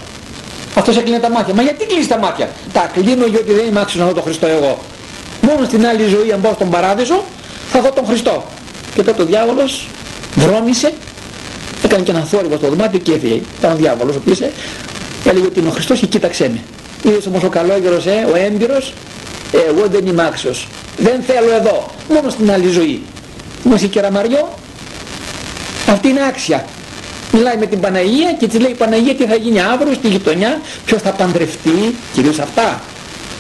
[0.76, 1.54] Αυτός έκλεινε τα μάτια.
[1.54, 4.48] Μα γιατί κλείσει τα μάτια; Τα κλείνω γιατί δεν είμαι άξιος να δω τον Χριστό
[4.48, 4.80] εγώ.
[5.42, 7.24] Μόνο στην άλλη ζωή αν πάω στον παράδεισο
[7.72, 8.44] θα δω τον Χριστό.
[8.96, 9.88] Και τότε ο διάβολος
[10.36, 10.94] δρόμησε,
[11.84, 13.42] έκανε και ένα θόρυβο στο δωμάτιο και έφυγε.
[13.60, 14.52] Ήταν ο διάβολος ο οποίος ε,
[15.26, 16.60] έλεγε ότι είναι ο Χριστός και κοίταξέ με.
[17.10, 18.94] Είδες όμως ο καλόγερος, ε, ο έμπειρος,
[19.52, 20.68] ε, εγώ δεν είμαι άξιος.
[20.98, 21.90] Δεν θέλω εδώ.
[22.10, 23.02] Μόνο στην άλλη ζωή.
[23.66, 24.50] Όμως η κεραμαριό,
[25.90, 26.66] αυτή είναι άξια.
[27.32, 30.62] Μιλάει με την Παναγία και της λέει η Παναγία τι θα γίνει αύριο στη γειτονιά,
[30.86, 32.82] ποιος θα παντρευτεί, κυρίως αυτά.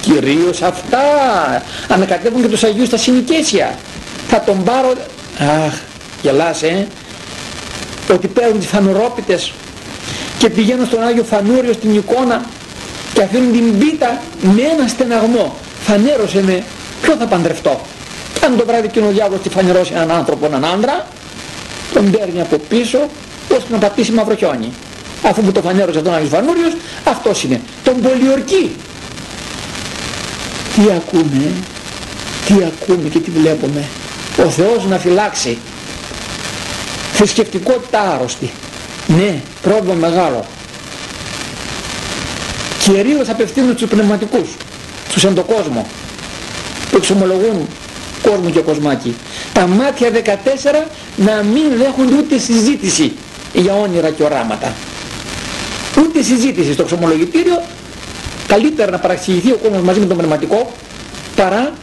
[0.01, 0.99] Κυρίως αυτά.
[1.87, 3.77] Ανακατεύουν και τους Αγίους στα συνοικέσια.
[4.27, 4.93] Θα τον πάρω...
[5.39, 5.73] Αχ,
[6.21, 6.87] γελάς ε.
[8.11, 9.51] Ότι παίρνουν τις φανουρόπιτες
[10.37, 12.45] και πηγαίνουν στον Άγιο Φανούριος στην εικόνα
[13.13, 15.55] και αφήνουν την πίτα με ένα στεναγμό.
[15.83, 16.63] Φανέρωσε με
[17.01, 17.81] ποιο θα παντρευτώ.
[18.33, 21.07] Και αν το βράδυ εκείνο ο διάβολος τη φανερώσει έναν άνθρωπο, έναν άντρα,
[21.93, 23.09] τον παίρνει από πίσω
[23.51, 24.73] ώστε να πατήσει μαύρο χιόνι.
[25.23, 27.61] Αφού μου το φανέρωσε τον Άγιος Φανούριος, αυτός είναι.
[27.83, 28.75] Τον πολιορκεί.
[30.75, 31.51] Τι ακούμε,
[32.45, 33.83] τι ακούμε και τι βλέπουμε;
[34.37, 35.57] Ο Θεός να φυλάξει.
[37.13, 38.51] Θρησκευτικότητα άρρωστη.
[39.07, 40.45] Ναι, πρόβλημα μεγάλο.
[42.79, 44.49] Κυρίως απευθύνουν τους πνευματικούς,
[45.13, 45.87] τους εντοκόσμο,
[46.91, 47.67] που εξομολογούν
[48.21, 49.15] κόσμο και κοσμάκι.
[49.53, 53.11] τα μάτια 14 να μην δέχονται ούτε συζήτηση
[53.53, 54.73] για όνειρα και οράματα.
[55.97, 57.61] Ούτε συζήτηση στο ξομολογητήριο,
[58.47, 60.71] καλύτερα να παραξηγηθεί ο κόσμος μαζί με τον πνευματικό
[61.35, 61.73] παρά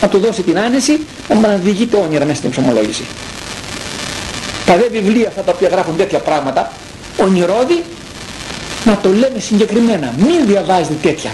[0.00, 1.00] να του δώσει την άνεση
[1.42, 3.04] να διηγείται όνειρα μέσα στην ψωμολόγηση.
[4.66, 6.72] Τα δε βιβλία αυτά τα οποία γράφουν τέτοια πράγματα,
[7.16, 7.82] ονειρώδη,
[8.84, 10.14] να το λέμε συγκεκριμένα.
[10.18, 11.30] Μην διαβάζετε τέτοια.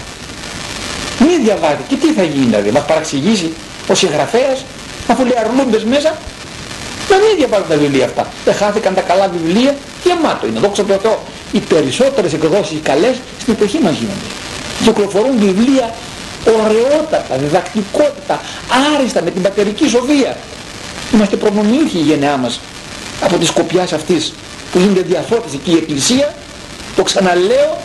[1.19, 1.81] Μην διαβάζετε.
[1.87, 3.53] Και τι θα γίνει δηλαδή, μας παραξηγήσει
[3.87, 4.65] ο συγγραφέας,
[5.07, 6.17] αφού λέει αρλούντες μέσα,
[7.09, 8.27] να μην διαβάζουν τα βιβλία αυτά.
[8.45, 10.59] Δεν χάθηκαν τα καλά βιβλία, γεμάτο είναι.
[10.59, 11.19] Δόξα τω Θεώ.
[11.51, 14.27] Οι περισσότερες εκδόσεις οι καλές στην εποχή μας γίνονται.
[14.83, 15.93] Κυκλοφορούν βιβλία
[16.55, 18.39] ωραιότατα, διδακτικότητα,
[18.95, 20.37] άριστα με την πατερική σοβία.
[21.13, 22.59] Είμαστε προνομιούχοι η γενεά μας
[23.21, 24.33] από τη σκοπιά αυτής
[24.71, 26.33] που γίνεται διαφώτιση και η Εκκλησία,
[26.95, 27.77] το ξαναλέω,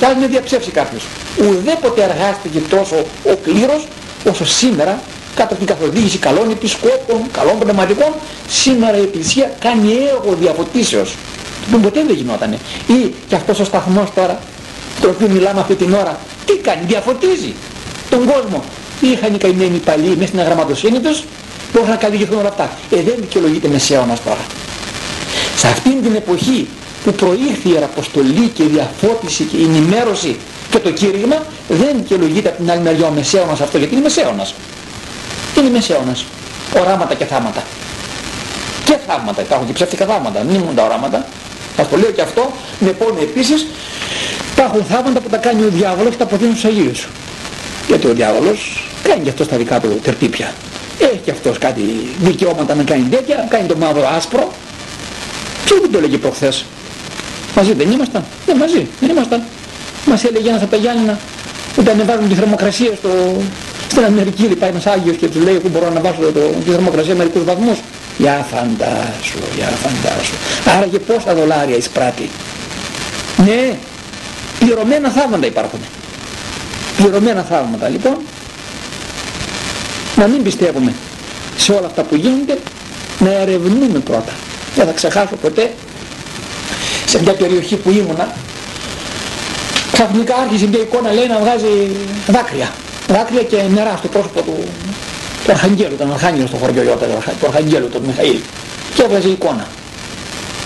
[0.00, 1.02] θα με διαψεύσει κάποιος.
[1.38, 3.86] Ουδέποτε εργάστηκε τόσο ο κλήρος
[4.30, 4.98] όσο σήμερα
[5.34, 8.12] κάτω από την καθοδήγηση καλών επισκόπων, καλών πνευματικών,
[8.48, 11.14] σήμερα η Εκκλησία κάνει έργο διαφωτίσεως.
[11.70, 12.58] Το ποτέ δεν γινότανε.
[12.86, 14.38] Ή και αυτός ο σταθμός τώρα,
[15.00, 17.54] το οποίο μιλάμε αυτή την ώρα, τι κάνει, διαφωτίζει
[18.10, 18.64] τον κόσμο.
[19.00, 21.24] Είχαν οι καημένοι παλιοί μέσα στην αγραμματοσύνη τους,
[21.72, 22.70] μπορούν να καλλιεργηθούν όλα αυτά.
[22.90, 24.44] Ε, δεν δικαιολογείται μεσαίωνας τώρα.
[25.56, 26.68] Σε αυτήν την εποχή
[27.04, 30.36] που προήρθε η Ιεραποστολή και η διαφώτιση και η ενημέρωση
[30.70, 31.36] και το κήρυγμα,
[31.68, 34.54] δεν δικαιολογείται από την άλλη μεριά ο μεσαίωνας αυτό, γιατί είναι μεσαίωνας.
[35.58, 36.24] Είναι μεσαίωνας.
[36.80, 37.62] Οράματα και θάματα.
[38.84, 41.26] Και θαύματα, υπάρχουν και ψεύτικα θαύματα, μην ήμουν τα οράματα.
[41.76, 43.66] Θα το λέω και αυτό, με πόνο επίσης,
[44.52, 47.08] υπάρχουν θαύματα που τα κάνει ο διάβολος και τα αποδίνουν στους Αγίους.
[47.86, 50.52] Γιατί ο διάβολος κάνει και αυτός τα δικά του τερτύπια.
[50.98, 51.82] Έχει και αυτός κάτι
[52.18, 54.52] δικαιώματα να κάνει τέτοια, κάνει το μαύρο άσπρο.
[55.64, 56.64] Ποιο δεν το έλεγε προχθές.
[57.56, 58.24] Μαζί δεν ήμασταν.
[58.46, 59.42] Ναι, μαζί δεν ήμασταν.
[60.06, 61.18] Μας έλεγε ένας από τα Γιάννηνα
[61.78, 63.08] όταν ανεβάζουν τη θερμοκρασία στο,
[63.90, 67.14] στην Αμερική πάει ένας Άγιος και τους λέει που μπορώ να βάσω το, τη θερμοκρασία
[67.14, 67.78] μερικούς βαθμούς.
[68.18, 70.34] Για φαντάσου, για φαντάσου.
[70.76, 72.30] Άραγε πόσα δολάρια εισπράττει.
[73.36, 73.76] Ναι,
[74.58, 75.80] πληρωμένα θαύματα υπάρχουν
[76.96, 77.88] πληρωμένα θαύματα.
[77.88, 78.16] Λοιπόν,
[80.16, 80.94] να μην πιστεύουμε
[81.56, 82.58] σε όλα αυτά που γίνονται,
[83.18, 84.32] να ερευνούμε πρώτα.
[84.74, 85.72] Δεν θα ξεχάσω ποτέ
[87.06, 88.34] σε μια περιοχή που ήμουνα,
[89.92, 92.70] ξαφνικά άρχισε μια εικόνα λέει να βγάζει δάκρυα.
[93.08, 94.56] Δάκρυα και νερά στο πρόσωπο του,
[95.44, 97.08] του Αρχαγγέλου, τον Αρχάγγελος στο χωριό Ιώτας,
[97.40, 98.38] του Αρχαγγέλου, τον Μιχαήλ.
[98.94, 99.66] Και έβγαζε εικόνα.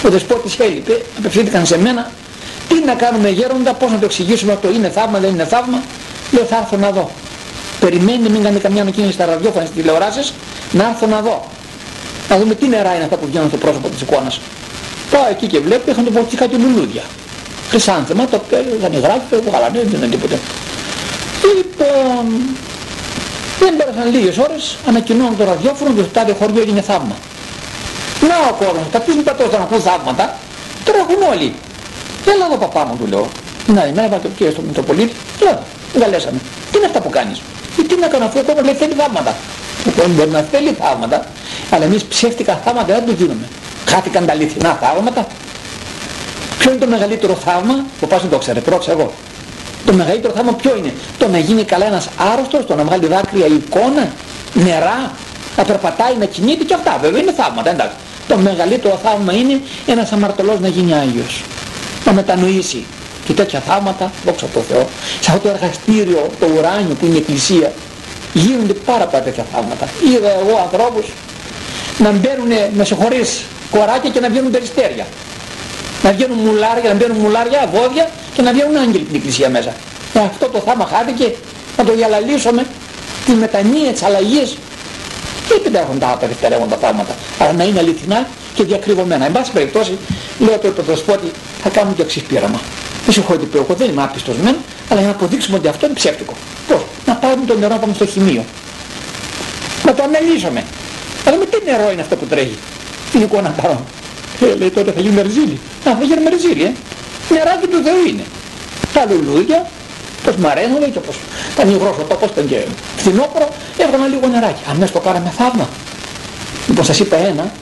[0.06, 2.10] Ο δεσπότης έλειπε, απευθύνθηκαν σε μένα,
[2.68, 5.82] τι να κάνουμε γέροντα, πώς να το εξηγήσουμε αυτό είναι θαύμα, δεν είναι θαύμα.
[6.30, 7.10] Λέω θα έρθω να δω.
[7.80, 10.32] Περιμένετε μην κάνετε καμιά ανακοίνωση στα ραδιόφωνα στις τηλεοράσεις,
[10.72, 11.46] να έρθω να δω.
[12.28, 14.40] Να δούμε τι νερά είναι αυτά που βγαίνουν στο πρόσωπο της εικόνας.
[15.10, 17.02] Πάω εκεί και βλέπω, είχαν το πω κάτι λουλούδια.
[17.70, 20.38] Χρυσάνθεμα, το οποίο δεν γράφει, εγώ καλά, δεν είναι τίποτε.
[21.56, 22.24] Λοιπόν,
[23.58, 27.16] δεν πέρασαν λίγες ώρες, ανακοινώνουν το ραδιόφωνο και το τάδε χωριό έγινε θαύμα.
[28.20, 30.36] Να ο κόσμος, τα πεις πατώς να ακούν θαύματα,
[30.84, 31.54] τρέχουν όλοι.
[32.26, 33.28] Έλα εδώ παπά μου του λέω.
[33.66, 35.58] Να, εμένα είπα και στο Μητροπολίτη, λέω,
[35.98, 36.38] γαλέσαμε.
[36.70, 37.40] Τι είναι αυτά που κάνεις;
[37.78, 39.36] Ή τι να κάνω αφού ο κόσμος λέει θέλει θαύματα.
[39.88, 41.26] Ο κόσμος μπορεί να θέλει θαύματα,
[41.70, 43.48] αλλά εμείς ψεύτικα θαύματα δεν το γίνουμε.
[43.88, 45.26] Χάθηκαν τα αληθινά θαύματα.
[46.58, 49.12] Ποιο είναι το μεγαλύτερο θαύμα, που πας να το ξέρετε, πρόξε εγώ.
[49.86, 53.46] Το μεγαλύτερο θαύμα ποιο είναι, το να γίνει καλά ένας άρρωστος, το να βγάλει δάκρυα
[53.46, 54.12] η εικόνα,
[54.52, 55.12] νερά,
[55.56, 57.96] να περπατάει, να κινείται και αυτά βέβαια είναι θαύματα, εντάξει.
[58.28, 61.42] Το μεγαλύτερο θαύμα είναι ένας αμαρτωλός να γίνει Άγιος.
[62.04, 62.84] Να μετανοήσει
[63.30, 64.88] και τέτοια θαύματα, δόξα τω Θεώ,
[65.20, 67.72] σε αυτό το εργαστήριο, το ουράνιο που είναι η Εκκλησία,
[68.32, 69.88] γίνονται πάρα πολλά τέτοια θαύματα.
[70.12, 71.06] Είδα εγώ ανθρώπους
[71.98, 73.30] να μπαίνουν, με συγχωρείς,
[73.70, 75.06] κοράκια και να βγαίνουν περιστέρια.
[76.02, 79.72] Να βγαίνουν μουλάρια, να μπαίνουν μουλάρια, βόδια και να βγαίνουν άγγελοι την Εκκλησία μέσα.
[80.14, 81.34] Ε, αυτό το θαύμα χάθηκε,
[81.76, 82.66] να το διαλαλήσουμε,
[83.26, 84.56] τη μετανία, τις αλλαγές.
[85.48, 86.18] Και υπάρχουν τα
[86.70, 88.26] τα θαύματα, αλλά να είναι αληθινά
[88.60, 89.24] και διακριβωμένα.
[89.26, 89.98] Εν πάση περιπτώσει,
[90.38, 91.30] λέω το πρωτοσπότη,
[91.62, 92.60] θα κάνουμε το εξής πείραμα.
[93.06, 94.56] Με συγχωρείτε που εγώ δεν είμαι άπιστος μεν,
[94.88, 96.34] αλλά για να αποδείξουμε ότι αυτό είναι ψεύτικο.
[96.68, 98.44] Πώς, να πάρουμε το νερό πάμε στο χημείο.
[99.86, 100.64] Να το αναλύσουμε.
[101.26, 102.58] Αλλά με τι νερό είναι αυτό που τρέχει.
[103.12, 103.80] Την εικόνα πάρω.
[104.40, 105.58] Ε, λέει τότε θα γίνει μερζίλι.
[105.88, 106.72] Α, θα γίνει μερζίλι, ε.
[107.34, 108.24] Νεράκι του Θεού είναι.
[108.94, 109.66] Τα λουλούδια,
[110.24, 111.16] πως μαραίνονται και πως
[111.52, 112.58] ήταν υγρός ο τόπος, ήταν και
[112.96, 113.48] φθινόπωρο,
[113.78, 114.62] έβγαλα λίγο νεράκι.
[114.70, 115.68] Αμέσως το κάναμε θαύμα.
[116.68, 117.52] Λοιπόν σας είπα ένα,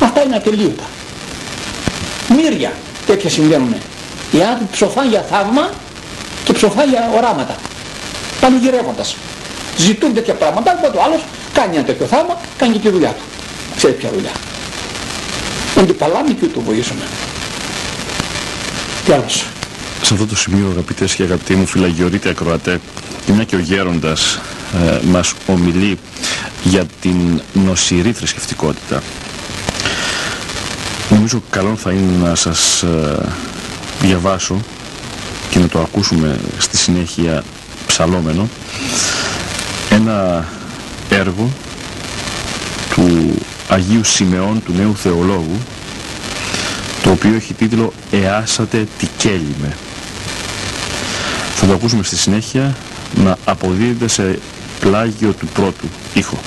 [0.00, 0.84] αυτά είναι ατελείωτα.
[2.28, 2.72] Μύρια
[3.06, 3.74] τέτοια συμβαίνουν.
[4.30, 5.70] Οι άνθρωποι ψοφάν για θαύμα
[6.44, 7.56] και ψοφάν για οράματα.
[8.40, 9.16] Πανηγυρεύοντας.
[9.76, 11.20] Ζητούν τέτοια πράγματα, οπότε ο άλλος
[11.52, 13.22] κάνει ένα τέτοιο θαύμα, κάνει και τη δουλειά του.
[13.76, 14.30] Ξέρει ποια δουλειά.
[15.78, 17.00] Αντιπαλάμε και του βοηθήσουμε.
[19.04, 19.44] Τι άλλος;
[20.02, 22.80] Σε αυτό το σημείο αγαπητές και αγαπητοί μου φυλαγιορείτε ακροατέ,
[23.26, 24.40] μια και ο Γέροντας
[24.88, 25.98] ε, μας ομιλεί
[26.62, 29.02] για την νοσηρή θρησκευτικότητα.
[31.10, 33.28] Νομίζω καλό θα είναι να σας ε,
[34.00, 34.60] διαβάσω
[35.50, 37.44] και να το ακούσουμε στη συνέχεια
[37.86, 38.48] ψαλόμενο
[39.90, 40.48] ένα
[41.10, 41.48] έργο
[42.94, 43.34] του
[43.68, 45.58] Αγίου Σιμεών του Νέου Θεολόγου
[47.02, 49.76] το οποίο έχει τίτλο «Εάσατε τι κέλυμε».
[51.54, 52.76] Θα το ακούσουμε στη συνέχεια
[53.24, 54.38] να αποδίδεται σε
[54.80, 56.38] πλάγιο του πρώτου ήχο.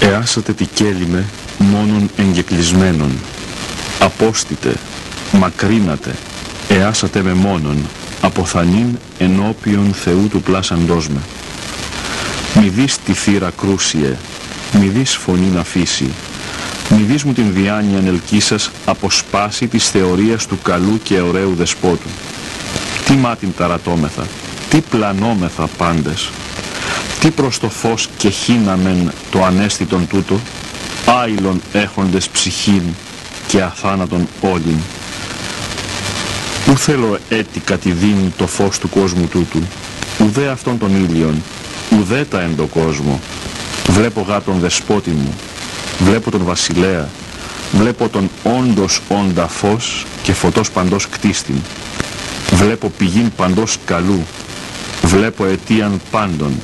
[0.00, 1.24] «Εάσατε τι κέλυμε
[1.58, 3.18] μόνον εγκεκλεισμένον,
[4.00, 4.74] απόστητε,
[5.32, 6.14] μακρύνατε,
[6.68, 7.86] εάσατε με μόνον,
[8.20, 11.20] αποθανήν ενώπιον Θεού του πλάσαντός με.
[12.60, 14.16] Μη δεις τη θύρα κρούσιε,
[14.72, 16.10] μη δεις φωνή να αφήσει,
[16.90, 22.08] μη δεις μου την διάνοια ελκύσας αποσπάσει της θεωρίας του καλού και ωραίου δεσπότου.
[23.04, 24.26] Τι μάτιν ταρατώμεθα,
[24.70, 26.30] τι πλανόμεθα πάντες,
[27.20, 30.40] τι προς το φως και χύναμεν το ανέστητον τούτο,
[31.08, 32.82] άειλον έχοντες ψυχήν
[33.46, 34.78] και αθάνατον όλην.
[36.66, 39.62] Ου θέλω έτη κατηδίνει το φως του κόσμου τούτου,
[40.18, 41.42] ουδέ αυτόν τον ήλιον,
[41.98, 43.20] ουδέ τα εν το κόσμο.
[43.88, 45.34] Βλέπω γά τον δεσπότη μου,
[45.98, 47.08] βλέπω τον βασιλέα,
[47.72, 51.56] βλέπω τον όντως όντα φως και φωτός παντός κτίστην.
[52.52, 54.26] Βλέπω πηγήν παντός καλού,
[55.02, 56.60] βλέπω αιτίαν πάντων,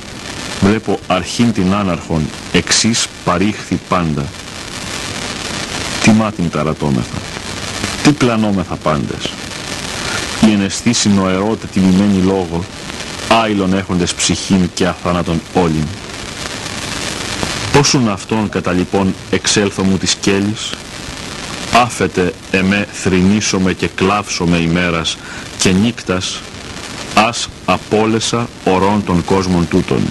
[0.61, 4.25] βλέπω αρχήν την άναρχον, εξής παρήχθη πάντα.
[6.03, 7.17] Τι μάτιν ταρατώμεθα,
[8.03, 9.31] τι πλανόμεθα πάντες.
[10.47, 12.63] Οι εναισθήσει νοερότε τιμημένη λόγο,
[13.27, 15.85] άειλον έχοντες ψυχήν και αθάνατον όλην.
[17.73, 20.73] Πόσον αυτόν κατά λοιπόν εξέλθω μου της κέλης,
[21.73, 25.17] άφετε εμέ θρηνήσομαι και κλάψομαι ημέρας
[25.57, 26.41] και νύκτας,
[27.15, 30.01] ας απόλεσα ορών των κόσμων τούτων.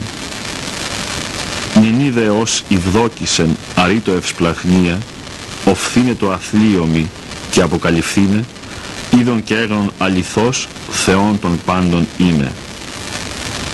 [1.81, 4.99] Νην είδε ως ηδόκησεν αρήτω ευσπλαχνία,
[5.65, 7.11] οφθήνε το αθλίωμη
[7.51, 8.45] και αποκαλυφθήνε,
[9.19, 12.53] είδον και έγνων αληθώς Θεών των πάντων είναι.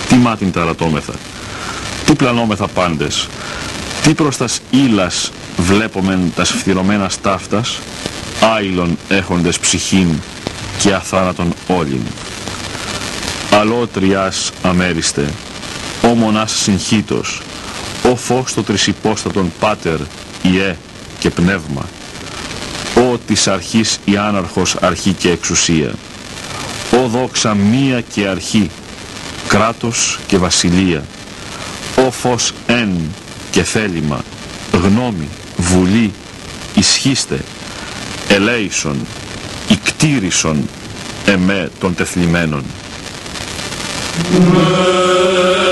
[0.07, 1.13] Τι μάτιν ταρατώμεθα,
[2.05, 3.27] τι πλανόμεθα πάντες,
[4.03, 7.79] τι προς τας ύλας βλέπομεν τας φθυρωμένα ταύτας,
[8.55, 10.07] άειλον έχοντες ψυχήν
[10.79, 12.01] και αθάνατον όλην.
[13.61, 15.33] Αλότριάς αμέριστε,
[16.03, 17.41] ο μονάς συγχύτος,
[18.11, 19.99] ο φως το τρισυπόστατον πάτερ,
[20.41, 20.75] ιέ
[21.19, 21.85] και πνεύμα,
[22.95, 25.93] ο της αρχής η άναρχος αρχή και εξουσία,
[26.91, 28.69] ο δόξα μία και αρχή,
[29.47, 31.03] κράτος και βασιλεία,
[32.07, 32.89] ο φως εν
[33.51, 34.23] και θέλημα,
[34.71, 36.13] γνώμη, βουλή,
[36.75, 37.39] ισχύστε,
[38.29, 38.95] ελέησον,
[39.69, 40.69] ικτήρισον
[41.25, 42.63] εμέ των τεθλιμένων.
[44.17, 45.70] Μακρύνατε,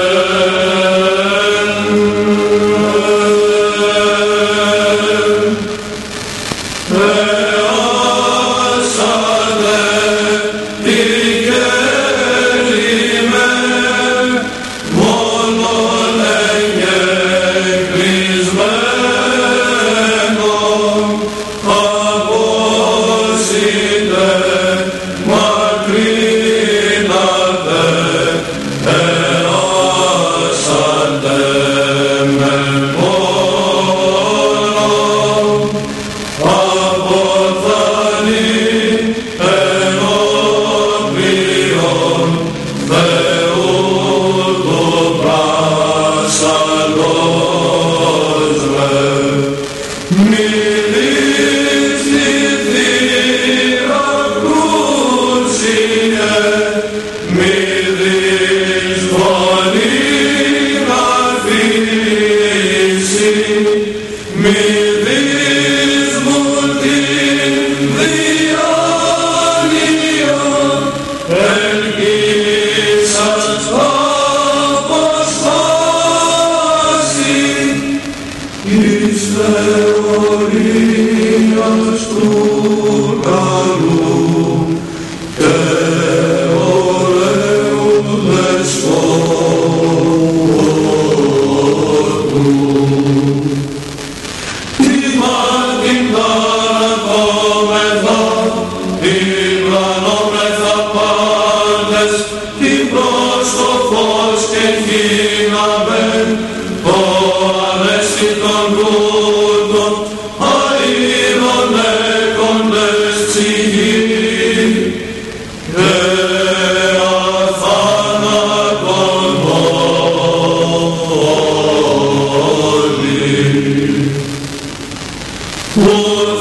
[125.90, 126.39] Senhor.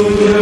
[0.00, 0.39] Τον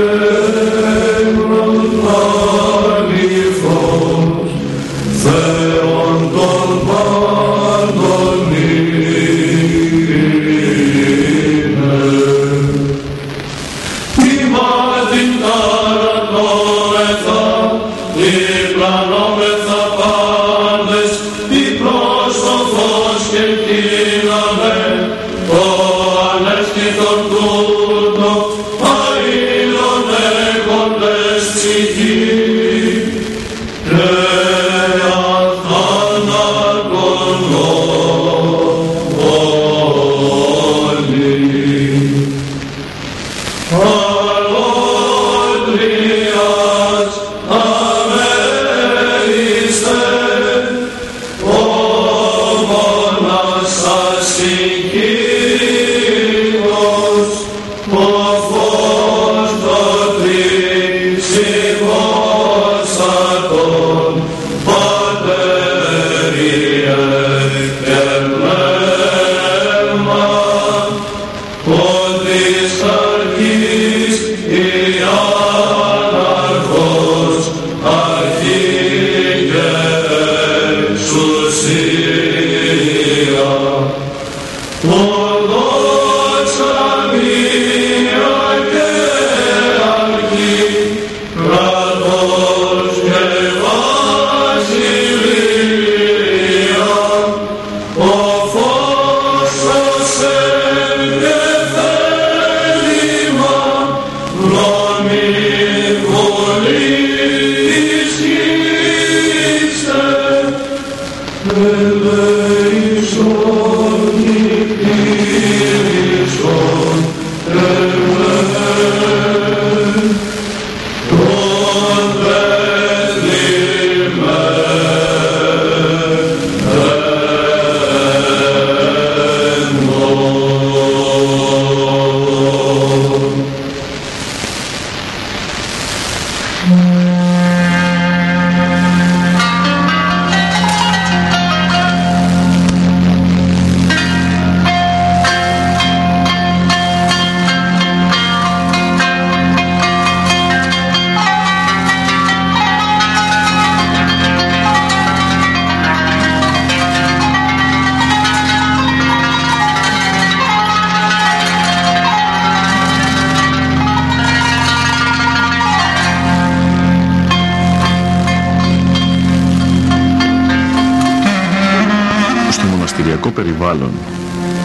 [172.99, 173.91] μοναστηριακό περιβάλλον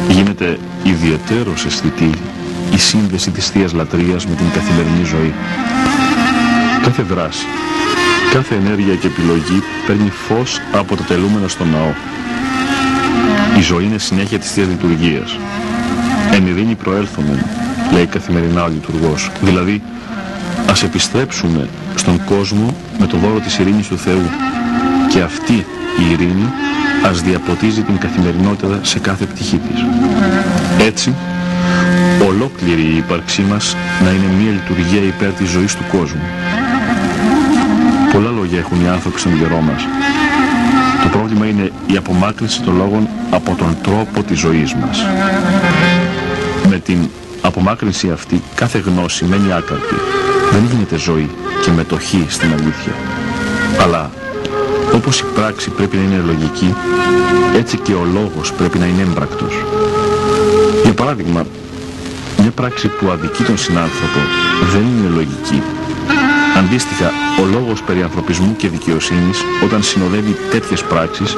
[0.10, 2.10] γίνεται ιδιαιτέρως αισθητή
[2.74, 5.34] η σύνδεση της Θείας Λατρείας με την καθημερινή ζωή.
[6.84, 7.46] Κάθε δράση,
[8.34, 11.94] κάθε ενέργεια και επιλογή παίρνει φως από τα τελούμενα στο ναό.
[13.58, 15.38] Η ζωή είναι συνέχεια της Θείας Λειτουργίας.
[16.32, 17.46] Εν ειρήνη προέλθουμε,
[17.92, 19.32] λέει καθημερινά ο λειτουργός.
[19.42, 19.82] Δηλαδή,
[20.70, 24.30] ας επιστρέψουμε στον κόσμο με το δώρο της ειρήνης του Θεού
[25.10, 25.66] και αυτή
[26.00, 26.50] η ειρήνη
[27.04, 29.86] ας διαποτίζει την καθημερινότητα σε κάθε πτυχή της.
[30.86, 31.14] Έτσι,
[32.28, 36.22] ολόκληρη η ύπαρξή μας να είναι μια λειτουργία υπέρ της ζωής του κόσμου.
[38.14, 39.82] Πολλά λόγια έχουν οι άνθρωποι στον καιρό μας.
[41.04, 45.06] Το πρόβλημα είναι η απομάκρυνση των λόγων από τον τρόπο της ζωής μας.
[46.70, 47.10] Με την
[47.42, 49.96] απομάκρυνση αυτή κάθε γνώση μένει άκαρτη.
[50.52, 51.30] Δεν γίνεται ζωή
[51.64, 52.94] και μετοχή στην αλήθεια.
[53.84, 54.12] Αλλά
[54.96, 56.76] όπως η πράξη πρέπει να είναι λογική,
[57.56, 59.54] έτσι και ο λόγος πρέπει να είναι έμπρακτος.
[60.84, 61.46] Για παράδειγμα,
[62.38, 64.20] μια πράξη που αδικεί τον συνάνθρωπο
[64.72, 65.62] δεν είναι λογική.
[66.58, 71.38] Αντίστοιχα, ο λόγος περί ανθρωπισμού και δικαιοσύνης όταν συνοδεύει τέτοιες πράξεις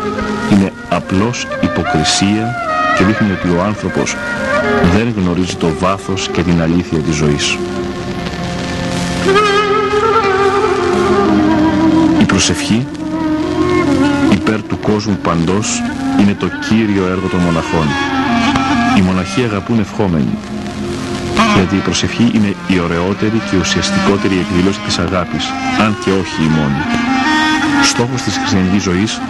[0.51, 2.55] είναι απλώς υποκρισία
[2.97, 4.15] και δείχνει ότι ο άνθρωπος
[4.95, 7.57] δεν γνωρίζει το βάθος και την αλήθεια της ζωής.
[12.21, 12.87] Η προσευχή
[14.47, 15.81] υπέρ του κόσμου παντός
[16.19, 17.87] είναι το κύριο έργο των μοναχών.
[18.97, 20.37] Οι μοναχοί αγαπούν ευχόμενοι,
[21.55, 25.45] γιατί η προσευχή είναι η ωραιότερη και ουσιαστικότερη εκδήλωση της αγάπης,
[25.83, 26.81] αν και όχι η μόνη.
[27.83, 29.21] Στόχος της χριστιανικής ζωής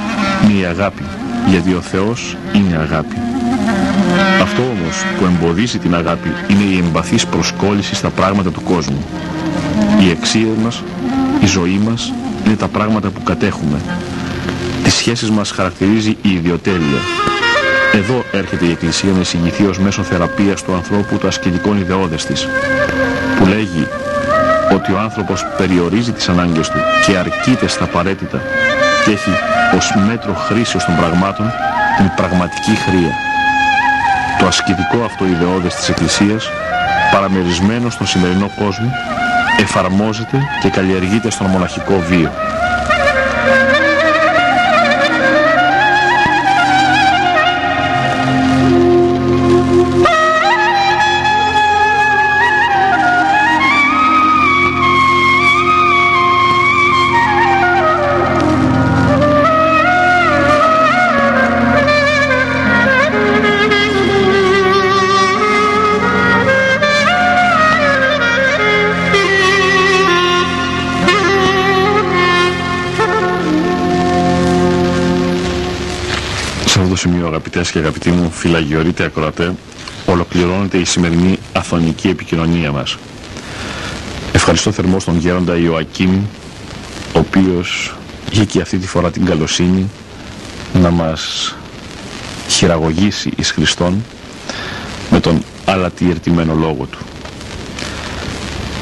[0.43, 1.03] είναι η αγάπη,
[1.47, 3.15] γιατί ο Θεός είναι αγάπη.
[4.41, 9.05] Αυτό όμως που εμποδίζει την αγάπη είναι η εμπαθής προσκόλληση στα πράγματα του κόσμου.
[10.07, 10.83] Η αξία μας,
[11.41, 12.13] η ζωή μας
[12.45, 13.79] είναι τα πράγματα που κατέχουμε.
[14.85, 16.99] Τις σχέσεις μας χαρακτηρίζει η ιδιοτέλεια.
[17.93, 22.47] Εδώ έρχεται η Εκκλησία να εισηγηθεί ως μέσο θεραπείας του ανθρώπου το ασκητικών ιδεώδες της,
[23.37, 23.87] που λέγει
[24.73, 28.41] ότι ο άνθρωπος περιορίζει τις ανάγκες του και αρκείται στα απαραίτητα
[29.05, 29.29] και έχει
[29.77, 31.51] ως μέτρο χρήσεως των πραγμάτων
[31.97, 33.13] την πραγματική χρία.
[34.39, 36.49] Το ασκητικό αυτό ιδεώδες της Εκκλησίας,
[37.11, 38.91] παραμερισμένο στον σημερινό κόσμο,
[39.59, 42.31] εφαρμόζεται και καλλιεργείται στον μοναχικό βίο.
[77.09, 79.53] Σημείο αγαπητές και αγαπητοί μου φυλαγιορείτε ακροατέ
[80.05, 82.97] ολοκληρώνεται η σημερινή αθωνική επικοινωνία μας.
[84.33, 86.23] Ευχαριστώ θερμό τον γέροντα Ιωακήμ
[87.15, 87.95] ο οποίος
[88.31, 89.89] είχε και αυτή τη φορά την καλοσύνη
[90.73, 91.55] να μας
[92.47, 94.03] χειραγωγήσει εις Χριστόν
[95.11, 96.97] με τον αλατιερτημένο λόγο του.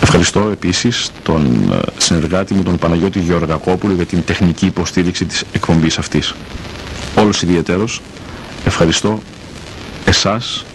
[0.02, 5.98] Ευχαριστώ επίσης τον ε, συνεργάτη μου τον Παναγιώτη Γεωργακόπουλο για την τεχνική υποστήριξη της εκπομπής
[5.98, 6.34] αυτής
[7.16, 8.02] όλος ιδιαίτερος
[8.66, 9.20] ευχαριστώ
[10.06, 10.66] εσάς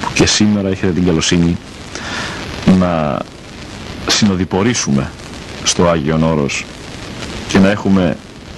[0.00, 1.56] που και σήμερα έχετε την καλοσύνη
[2.78, 3.18] να
[4.06, 5.10] συνοδοιπορήσουμε
[5.64, 6.64] στο Άγιον Όρος
[7.48, 8.16] και να έχουμε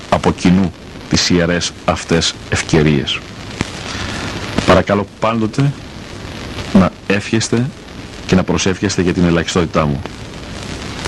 [0.08, 0.72] από κοινού
[1.08, 3.18] τις ιερές αυτές ευκαιρίες.
[4.66, 5.72] Παρακαλώ πάντοτε
[6.72, 7.66] να εύχεστε
[8.26, 10.02] και να προσεύχεστε για την ελαχιστότητά μου.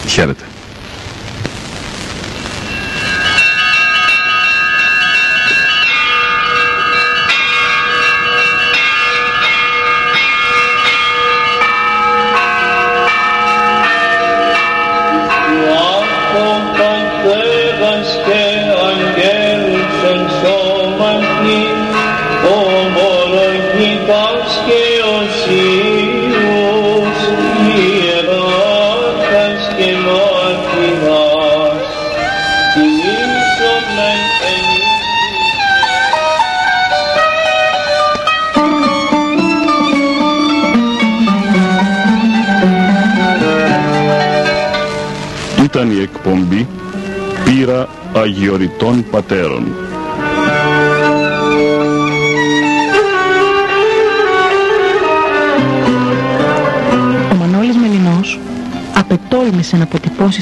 [0.09, 0.45] Χαίρετε.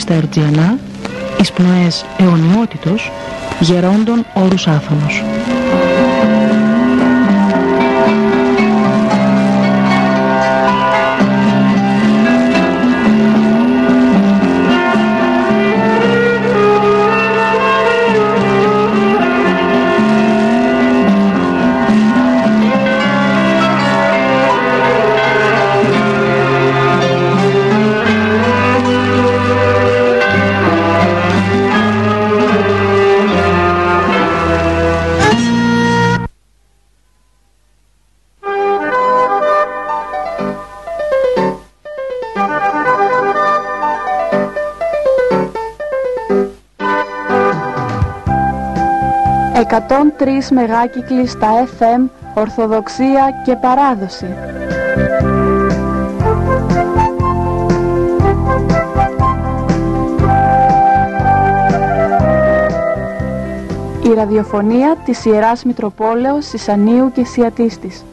[0.05, 0.79] Στα Ερτζιανά
[1.41, 3.13] εις πνοές αιωνιότητος
[3.61, 5.23] γερόντων όρους άφωνος.
[50.41, 54.27] 103 μεγάκυκλοι στα FM, Ορθοδοξία και Παράδοση.
[64.03, 68.05] Η ραδιοφωνία της Ιεράς Μητροπόλεως Σισανίου και Σιατίστης.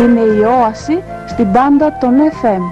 [0.00, 1.02] Είναι η όαση
[1.34, 2.62] στην πάντα των FM.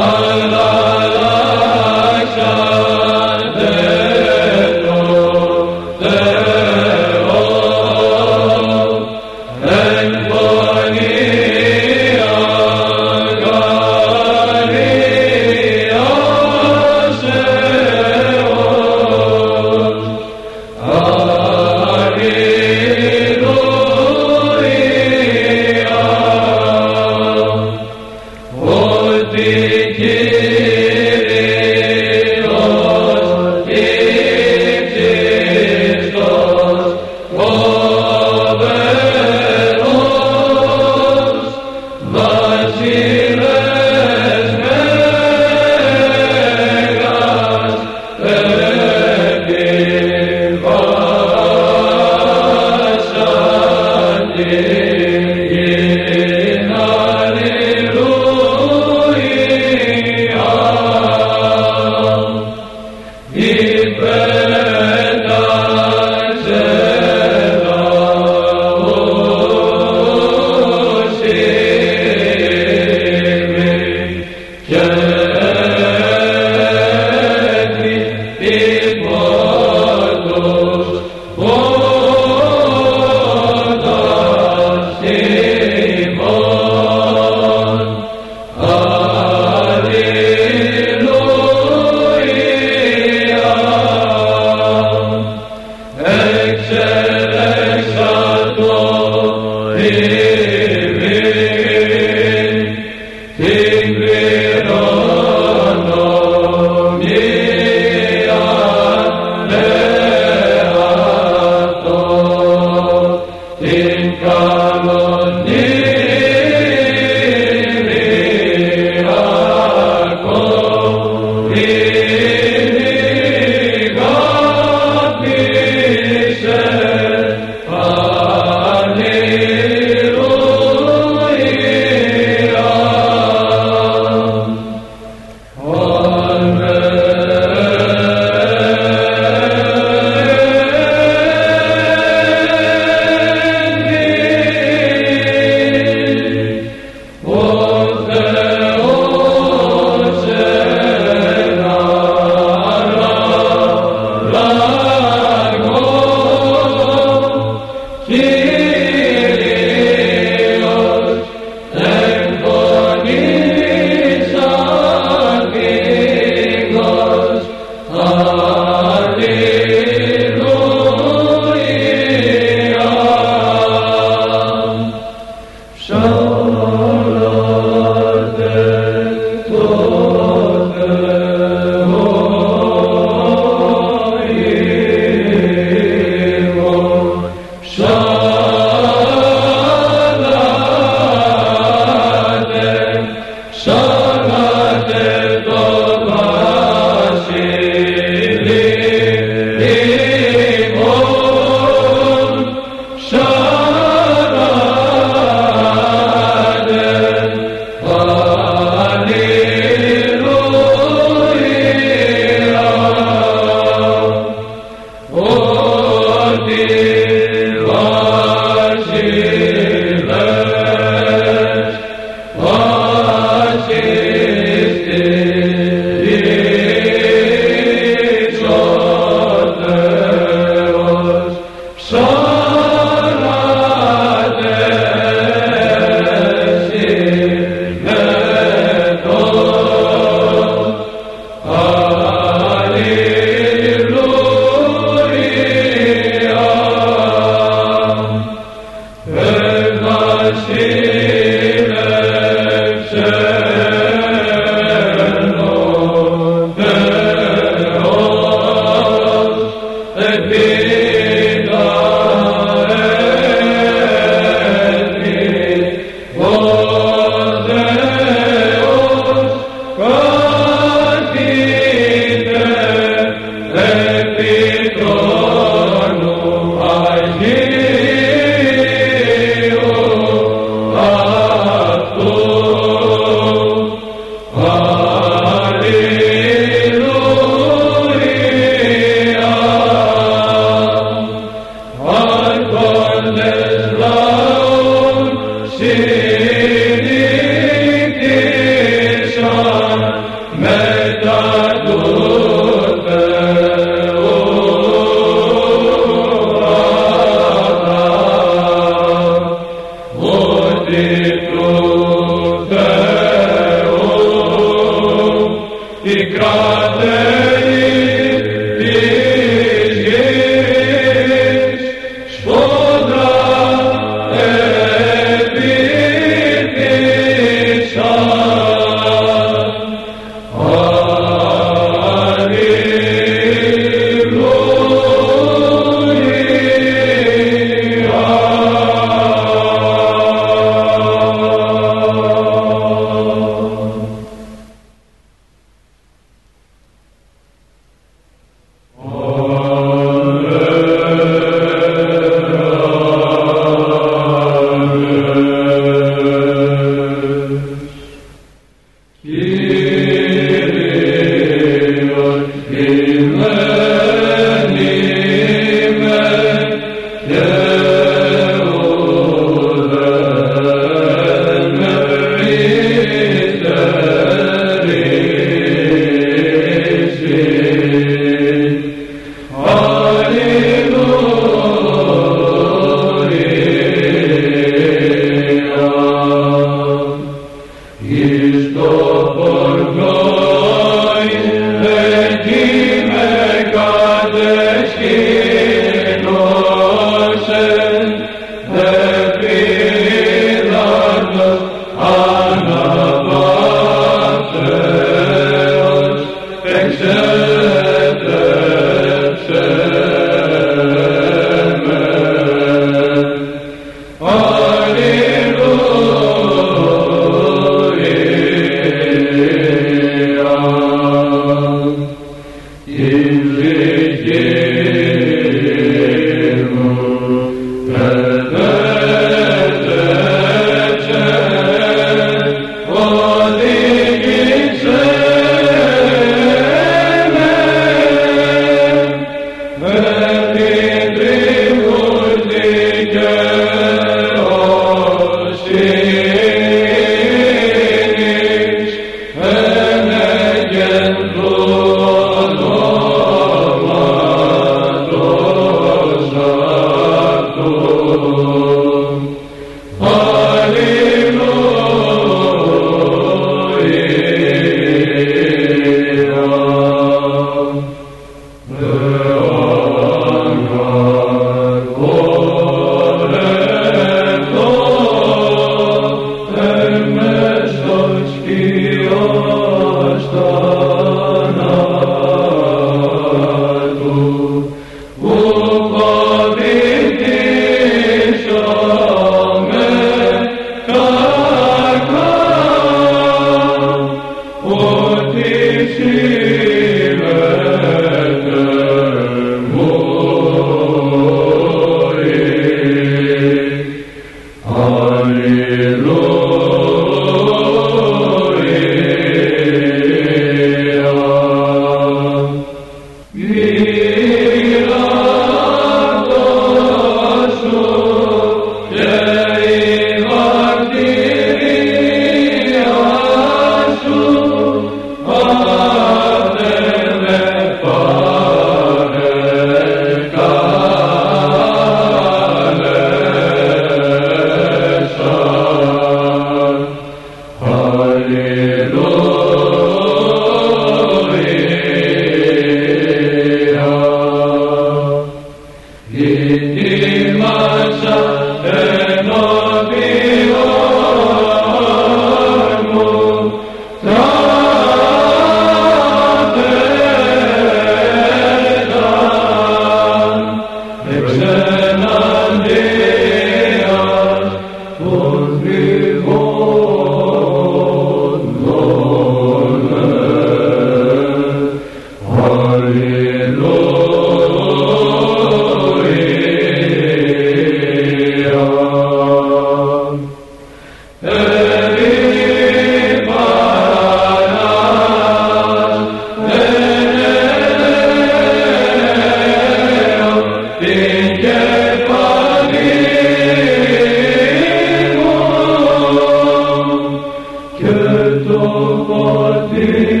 [599.61, 600.00] Amen.